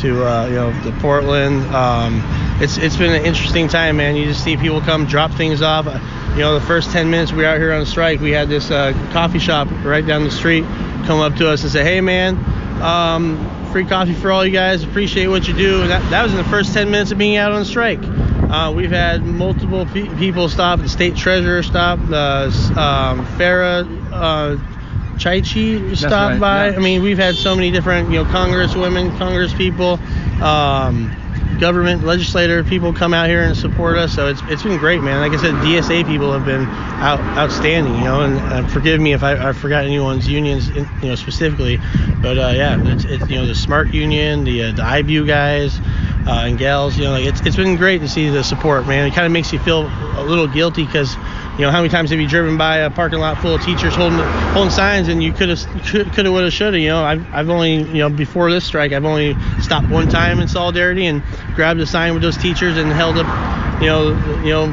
to 0.00 0.24
uh, 0.26 0.46
you 0.46 0.54
know 0.54 0.82
to 0.84 0.92
Portland. 1.00 1.62
Um, 1.74 2.47
it's 2.60 2.76
it's 2.76 2.96
been 2.96 3.12
an 3.12 3.24
interesting 3.24 3.68
time, 3.68 3.98
man. 3.98 4.16
You 4.16 4.24
just 4.24 4.42
see 4.42 4.56
people 4.56 4.80
come 4.80 5.06
drop 5.06 5.30
things 5.32 5.62
off. 5.62 5.86
Uh, 5.86 6.00
you 6.32 6.40
know, 6.40 6.58
the 6.58 6.64
first 6.66 6.90
10 6.90 7.10
minutes 7.10 7.32
we 7.32 7.38
were 7.38 7.48
out 7.48 7.58
here 7.58 7.72
on 7.72 7.84
strike, 7.86 8.20
we 8.20 8.30
had 8.30 8.48
this 8.48 8.70
uh, 8.70 8.92
coffee 9.12 9.38
shop 9.38 9.68
right 9.84 10.06
down 10.06 10.24
the 10.24 10.30
street 10.30 10.64
come 11.04 11.20
up 11.20 11.34
to 11.36 11.48
us 11.48 11.62
and 11.62 11.70
say, 11.70 11.84
"Hey, 11.84 12.00
man, 12.00 12.36
um, 12.82 13.70
free 13.72 13.84
coffee 13.84 14.14
for 14.14 14.30
all 14.32 14.44
you 14.44 14.52
guys. 14.52 14.82
Appreciate 14.82 15.28
what 15.28 15.46
you 15.46 15.54
do." 15.54 15.82
And 15.82 15.90
that, 15.90 16.10
that 16.10 16.22
was 16.22 16.32
in 16.32 16.38
the 16.38 16.44
first 16.44 16.74
10 16.74 16.90
minutes 16.90 17.12
of 17.12 17.18
being 17.18 17.36
out 17.36 17.52
on 17.52 17.64
strike. 17.64 18.00
Uh, 18.02 18.72
we've 18.74 18.90
had 18.90 19.24
multiple 19.24 19.86
pe- 19.86 20.08
people 20.16 20.48
stop. 20.48 20.80
The 20.80 20.88
state 20.88 21.14
treasurer 21.16 21.62
stopped. 21.62 22.10
Uh, 22.10 22.50
um, 22.76 23.24
Farah 23.36 23.86
uh, 24.12 24.56
Chaichi 25.16 25.96
stopped 25.96 26.12
right, 26.12 26.40
by. 26.40 26.70
Yeah. 26.70 26.76
I 26.76 26.78
mean, 26.78 27.02
we've 27.02 27.18
had 27.18 27.34
so 27.34 27.54
many 27.54 27.70
different, 27.70 28.10
you 28.10 28.22
know, 28.22 28.30
Congress 28.30 28.74
women, 28.74 29.16
Congress 29.18 29.52
people. 29.52 30.00
Um, 30.42 31.14
government 31.58 32.04
legislator 32.04 32.62
people 32.64 32.92
come 32.92 33.12
out 33.12 33.28
here 33.28 33.42
and 33.42 33.56
support 33.56 33.96
us. 33.98 34.14
So 34.14 34.28
it's 34.28 34.40
it's 34.44 34.62
been 34.62 34.78
great, 34.78 35.02
man. 35.02 35.20
Like 35.20 35.38
I 35.38 35.42
said, 35.42 35.54
DSA 35.56 36.06
people 36.06 36.32
have 36.32 36.44
been 36.44 36.64
out, 36.64 37.20
outstanding, 37.36 37.94
you 37.94 38.04
know. 38.04 38.22
And 38.22 38.38
uh, 38.38 38.68
forgive 38.68 39.00
me 39.00 39.12
if 39.12 39.22
I, 39.22 39.50
I 39.50 39.52
forgot 39.52 39.84
anyone's 39.84 40.28
unions, 40.28 40.68
in, 40.68 40.88
you 41.02 41.08
know, 41.10 41.14
specifically. 41.14 41.78
But 42.22 42.38
uh, 42.38 42.52
yeah, 42.54 42.80
it's, 42.92 43.04
it's, 43.04 43.28
you 43.28 43.36
know 43.36 43.46
the 43.46 43.54
Smart 43.54 43.88
Union, 43.88 44.44
the 44.44 44.64
uh, 44.64 44.72
the 44.72 44.82
IBU 44.82 45.26
guys 45.26 45.78
uh, 46.26 46.44
and 46.46 46.58
gals. 46.58 46.96
You 46.96 47.04
know, 47.04 47.12
like 47.12 47.24
it's 47.24 47.40
it's 47.42 47.56
been 47.56 47.76
great 47.76 48.00
to 48.00 48.08
see 48.08 48.28
the 48.28 48.42
support, 48.44 48.86
man. 48.86 49.06
It 49.06 49.14
kind 49.14 49.26
of 49.26 49.32
makes 49.32 49.52
you 49.52 49.58
feel 49.58 49.86
a 50.16 50.22
little 50.22 50.46
guilty 50.46 50.84
because 50.84 51.16
you 51.58 51.64
know, 51.64 51.72
how 51.72 51.78
many 51.78 51.88
times 51.88 52.10
have 52.10 52.20
you 52.20 52.28
driven 52.28 52.56
by 52.56 52.78
a 52.78 52.90
parking 52.90 53.18
lot 53.18 53.36
full 53.38 53.56
of 53.56 53.60
teachers 53.60 53.96
holding 53.96 54.20
holding 54.52 54.70
signs 54.70 55.08
and 55.08 55.20
you 55.20 55.32
could 55.32 55.48
have 55.48 55.60
could 56.14 56.24
have 56.24 56.32
would 56.32 56.44
have 56.44 56.52
should 56.52 56.72
have. 56.72 56.80
You 56.80 56.90
know, 56.90 57.02
I've 57.02 57.34
I've 57.34 57.50
only 57.50 57.74
you 57.74 57.98
know 57.98 58.08
before 58.08 58.50
this 58.52 58.64
strike 58.64 58.92
I've 58.92 59.04
only 59.04 59.36
stopped 59.60 59.90
one 59.90 60.08
time 60.08 60.38
in 60.38 60.46
solidarity 60.46 61.06
and 61.06 61.20
grabbed 61.56 61.80
a 61.80 61.86
sign 61.86 62.14
with 62.14 62.22
those 62.22 62.36
teachers 62.36 62.76
and 62.76 62.92
held 62.92 63.18
up, 63.18 63.26
you 63.82 63.88
know, 63.88 64.10
you 64.44 64.50
know, 64.50 64.64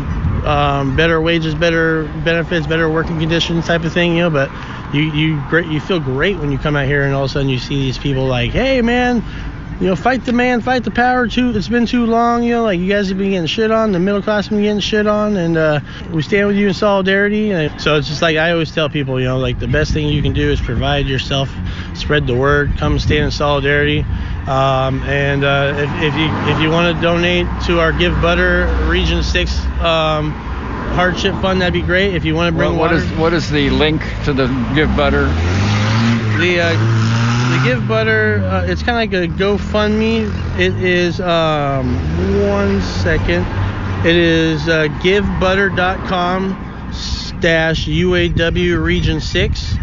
um, 0.48 0.96
better 0.96 1.20
wages, 1.20 1.56
better 1.56 2.04
benefits, 2.24 2.68
better 2.68 2.88
working 2.88 3.20
conditions 3.20 3.66
type 3.66 3.84
of 3.84 3.92
thing. 3.92 4.16
You 4.16 4.24
know, 4.24 4.30
but 4.30 4.52
you 4.94 5.02
you 5.02 5.42
great 5.50 5.66
you 5.66 5.80
feel 5.80 6.00
great 6.00 6.38
when 6.38 6.52
you 6.52 6.60
come 6.60 6.76
out 6.76 6.86
here 6.86 7.04
and 7.04 7.16
all 7.16 7.24
of 7.24 7.32
a 7.32 7.34
sudden 7.34 7.50
you 7.50 7.58
see 7.58 7.80
these 7.80 7.98
people 7.98 8.28
like, 8.28 8.52
hey 8.52 8.84
man, 8.84 9.24
you 9.80 9.88
know, 9.88 9.96
fight 9.96 10.24
the 10.24 10.32
man, 10.32 10.62
fight 10.62 10.86
the 10.86 10.92
power. 10.92 11.28
Too, 11.28 11.50
it's 11.56 11.68
been 11.68 11.86
too 11.86 12.06
long. 12.06 12.44
You 12.44 12.52
know, 12.52 12.64
like 12.64 12.80
you 12.80 12.88
guys 12.88 13.10
have 13.10 13.18
been 13.18 13.32
getting 13.32 13.48
shit 13.48 13.72
on. 13.72 13.92
The 13.92 14.00
middle 14.00 14.22
class 14.22 14.46
have 14.46 14.52
been 14.52 14.62
getting 14.62 14.80
shit 14.80 15.06
on, 15.06 15.36
and 15.36 15.58
uh, 15.58 15.82
we 16.12 16.22
stand 16.22 16.48
with 16.48 16.56
you 16.56 16.70
in 16.70 16.74
solidarity. 16.74 17.52
And 17.52 17.82
so 17.82 17.98
it's 17.98 18.08
just 18.08 18.22
like 18.22 18.38
I 18.38 18.52
always 18.52 18.72
tell 18.72 18.90
people, 18.90 19.20
you 19.20 19.26
know, 19.26 19.38
like 19.38 19.60
the 19.60 19.68
best 19.68 19.92
thing 19.92 20.08
you 20.08 20.22
can 20.22 20.32
do 20.32 20.50
is 20.50 20.62
provide 20.62 21.08
yourself, 21.08 21.54
spread 21.94 22.26
the 22.26 22.36
word, 22.36 22.78
come 22.78 23.00
stand 23.00 23.26
in 23.26 23.32
solidarity. 23.32 24.06
Um, 24.48 25.04
and 25.04 25.44
uh, 25.44 25.74
if, 25.76 25.90
if, 26.04 26.16
you 26.16 26.30
if 26.54 26.62
you 26.62 26.70
want 26.70 26.96
to 26.96 27.02
donate 27.02 27.46
to 27.66 27.80
our 27.80 27.92
Give 27.92 28.14
Butter 28.22 28.68
Region 28.88 29.24
Six 29.24 29.60
um, 29.82 30.32
hardship 30.94 31.34
fund, 31.42 31.62
that'd 31.62 31.74
be 31.74 31.82
great. 31.82 32.16
If 32.16 32.24
you 32.24 32.34
want 32.34 32.54
to 32.54 32.58
bring 32.58 32.72
well, 32.72 32.80
what 32.80 32.92
water, 32.92 33.04
is 33.04 33.12
what 33.18 33.34
is 33.34 33.52
the 33.52 33.70
link 33.72 34.02
to 34.24 34.32
the 34.32 34.48
Give 34.74 34.88
Butter? 34.96 35.26
The 36.38 36.62
uh, 36.62 37.05
Give 37.66 37.88
Butter, 37.88 38.44
uh, 38.46 38.66
it's 38.68 38.84
kind 38.84 39.12
of 39.12 39.12
like 39.12 39.14
a 39.14 39.28
GoFundMe. 39.34 40.30
It 40.60 40.76
is, 40.84 41.20
um, 41.20 41.98
one 42.48 42.80
second. 42.80 43.44
It 44.06 44.16
is 44.16 44.68
uh, 44.70 44.88
givebutter.com 45.02 46.52
dash 47.42 47.88
UAW 47.88 48.84
Region 48.84 49.20
6. 49.20 49.76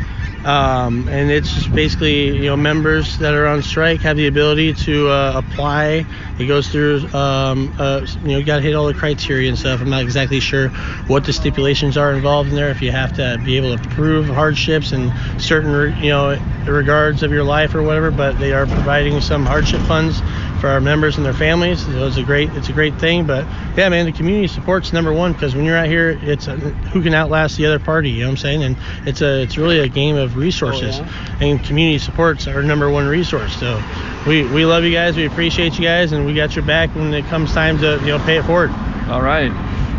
Um, 0.45 1.09
and 1.09 1.31
it's 1.31 1.55
just 1.55 1.73
basically 1.73 2.37
you 2.37 2.47
know 2.47 2.57
members 2.57 3.19
that 3.19 3.33
are 3.35 3.47
on 3.47 3.63
strike 3.63 4.01
have 4.01 4.17
the 4.17 4.27
ability 4.27 4.75
to 4.75 5.09
uh, 5.09 5.33
apply. 5.37 6.05
It 6.39 6.47
goes 6.47 6.69
through 6.69 7.09
um, 7.13 7.73
uh, 7.79 8.05
you 8.23 8.29
know 8.29 8.39
you 8.39 8.45
got 8.45 8.57
to 8.57 8.63
hit 8.63 8.75
all 8.75 8.87
the 8.87 8.95
criteria 8.95 9.49
and 9.49 9.59
stuff. 9.59 9.81
I'm 9.81 9.91
not 9.91 10.03
exactly 10.03 10.41
sure 10.41 10.69
what 11.07 11.25
the 11.25 11.33
stipulations 11.33 11.97
are 11.97 12.13
involved 12.13 12.51
in 12.51 12.57
there. 12.57 12.71
If 12.71 12.83
you 12.83 12.91
have 12.91 13.13
to 13.15 13.41
be 13.45 13.57
able 13.57 13.77
to 13.77 13.89
prove 13.91 14.27
hardships 14.27 14.93
and 14.93 15.13
certain 15.41 15.97
you 16.03 16.11
know 16.11 16.37
regards 16.67 17.23
of 17.23 17.31
your 17.31 17.45
life 17.45 17.75
or 17.75 17.83
whatever, 17.83 18.11
but 18.11 18.39
they 18.39 18.53
are 18.53 18.67
providing 18.67 19.21
some 19.21 19.47
hardship 19.47 19.81
funds 19.83 20.21
for 20.63 20.69
our 20.69 20.81
members 20.81 21.17
and 21.17 21.27
their 21.27 21.35
families. 21.35 21.85
So 21.85 22.07
it's 22.07 22.17
a 22.17 22.23
great 22.23 22.49
it's 22.51 22.69
a 22.69 22.73
great 22.73 22.95
thing. 23.01 23.27
But 23.27 23.45
yeah, 23.77 23.89
man, 23.89 24.07
the 24.07 24.13
community 24.13 24.47
support's 24.47 24.93
number 24.93 25.13
one 25.13 25.33
because 25.33 25.57
when 25.57 25.65
you're 25.65 25.77
out 25.77 25.89
here, 25.89 26.17
it's 26.23 26.47
a, 26.47 26.57
who 26.57 27.03
can 27.03 27.13
outlast 27.13 27.57
the 27.57 27.67
other 27.67 27.81
party. 27.81 28.11
You 28.11 28.21
know 28.21 28.27
what 28.29 28.31
I'm 28.31 28.37
saying? 28.37 28.63
And 28.63 28.77
it's 29.05 29.21
a 29.23 29.43
it's 29.43 29.59
really 29.59 29.81
a 29.81 29.89
game 29.89 30.15
of 30.15 30.37
resources, 30.37 31.01
Oh, 31.01 31.37
and 31.41 31.63
community 31.65 31.99
support's 31.99 32.47
our 32.47 32.63
number 32.63 32.89
one 32.89 33.09
resource. 33.09 33.59
So 33.59 33.83
we 34.25 34.45
we 34.45 34.65
love 34.65 34.85
you 34.85 34.93
guys. 34.93 35.17
We 35.17 35.27
appreciate 35.27 35.75
you 35.75 35.85
guys, 35.85 36.13
and 36.13 36.25
we 36.25 36.33
got 36.33 36.55
your 36.55 36.65
back 36.65 36.95
when 36.95 37.13
it 37.13 37.25
comes 37.25 37.53
time 37.53 37.79
to 37.79 37.99
you 37.99 38.07
know 38.07 38.21
pay 38.21 38.39
it 38.39 38.45
forward. 38.45 38.71
All 39.09 39.21
right. 39.21 39.51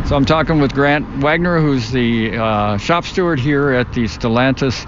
So 0.07 0.15
I'm 0.15 0.25
talking 0.25 0.59
with 0.61 0.73
Grant 0.73 1.05
Wagner, 1.21 1.59
who's 1.59 1.91
the 1.91 2.37
uh, 2.37 2.77
shop 2.77 3.03
steward 3.03 3.39
here 3.39 3.71
at 3.71 3.91
the 3.93 4.05
Stellantis 4.05 4.85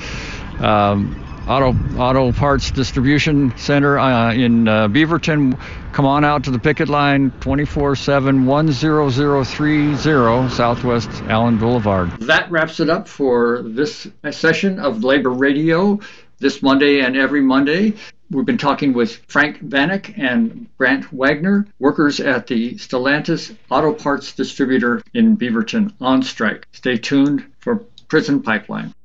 um, 0.62 1.25
Auto 1.48 1.76
Auto 1.98 2.32
Parts 2.32 2.72
Distribution 2.72 3.56
Center 3.58 4.00
uh, 4.00 4.34
in 4.34 4.68
uh, 4.68 4.88
Beaverton. 4.88 5.60
Come 5.94 6.06
on 6.06 6.26
out 6.26 6.44
to 6.46 6.52
the 6.52 6.60
picket 6.60 6.90
line, 6.90 7.32
24/7 7.40 8.46
10030 8.46 10.50
Southwest 10.50 11.10
Allen 11.28 11.58
Boulevard. 11.58 12.12
That 12.22 12.50
wraps 12.50 12.80
it 12.80 12.90
up 12.90 13.08
for 13.08 13.62
this 13.64 14.08
session 14.32 14.80
of 14.80 15.04
Labor 15.04 15.30
Radio 15.30 16.00
this 16.40 16.64
Monday 16.64 17.02
and 17.02 17.16
every 17.16 17.42
Monday. 17.42 17.94
We've 18.32 18.46
been 18.46 18.58
talking 18.58 18.94
with 18.94 19.18
Frank 19.28 19.64
Vanek 19.64 20.18
and 20.18 20.66
Grant 20.80 21.14
Wagner, 21.14 21.68
workers 21.78 22.20
at 22.20 22.48
the 22.48 22.74
Stellantis 22.74 23.56
Auto 23.70 23.94
Parts 23.94 24.34
Distributor 24.34 25.04
in 25.14 25.38
Beaverton 25.38 25.94
on 26.02 26.24
strike. 26.24 26.66
Stay 26.72 26.98
tuned 26.98 27.46
for 27.60 27.84
Prison 28.08 28.42
Pipeline. 28.42 28.96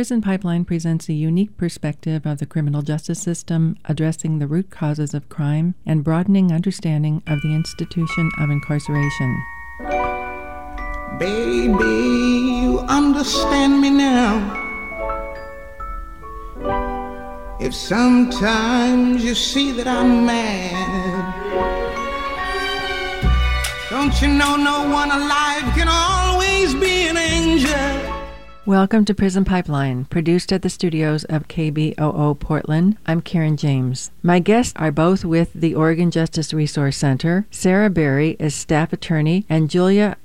Prison 0.00 0.22
Pipeline 0.22 0.64
presents 0.64 1.10
a 1.10 1.12
unique 1.12 1.58
perspective 1.58 2.24
of 2.24 2.38
the 2.38 2.46
criminal 2.46 2.80
justice 2.80 3.20
system, 3.20 3.76
addressing 3.84 4.38
the 4.38 4.46
root 4.46 4.70
causes 4.70 5.12
of 5.12 5.28
crime 5.28 5.74
and 5.84 6.02
broadening 6.02 6.50
understanding 6.52 7.22
of 7.26 7.42
the 7.42 7.52
institution 7.54 8.30
of 8.38 8.48
incarceration. 8.48 9.42
Baby, 11.18 12.62
you 12.62 12.78
understand 12.88 13.82
me 13.82 13.90
now. 13.90 14.40
If 17.60 17.74
sometimes 17.74 19.22
you 19.22 19.34
see 19.34 19.70
that 19.72 19.86
I'm 19.86 20.24
mad, 20.24 21.52
don't 23.90 24.22
you 24.22 24.28
know 24.28 24.56
no 24.56 24.88
one 24.88 25.10
alive 25.10 25.74
can 25.76 25.88
always 25.88 26.72
be 26.72 27.06
an 27.06 27.18
angel? 27.18 27.29
Welcome 28.70 29.04
to 29.06 29.14
Prison 29.14 29.44
Pipeline, 29.44 30.04
produced 30.04 30.52
at 30.52 30.62
the 30.62 30.70
studios 30.70 31.24
of 31.24 31.48
KBOO 31.48 32.38
Portland. 32.38 32.98
I'm 33.04 33.20
Karen 33.20 33.56
James. 33.56 34.12
My 34.22 34.38
guests 34.38 34.74
are 34.76 34.92
both 34.92 35.24
with 35.24 35.52
the 35.52 35.74
Oregon 35.74 36.12
Justice 36.12 36.54
Resource 36.54 36.96
Center. 36.96 37.48
Sarah 37.50 37.90
Berry 37.90 38.36
is 38.38 38.54
staff 38.54 38.92
attorney, 38.92 39.44
and 39.48 39.68
Julia 39.68 40.16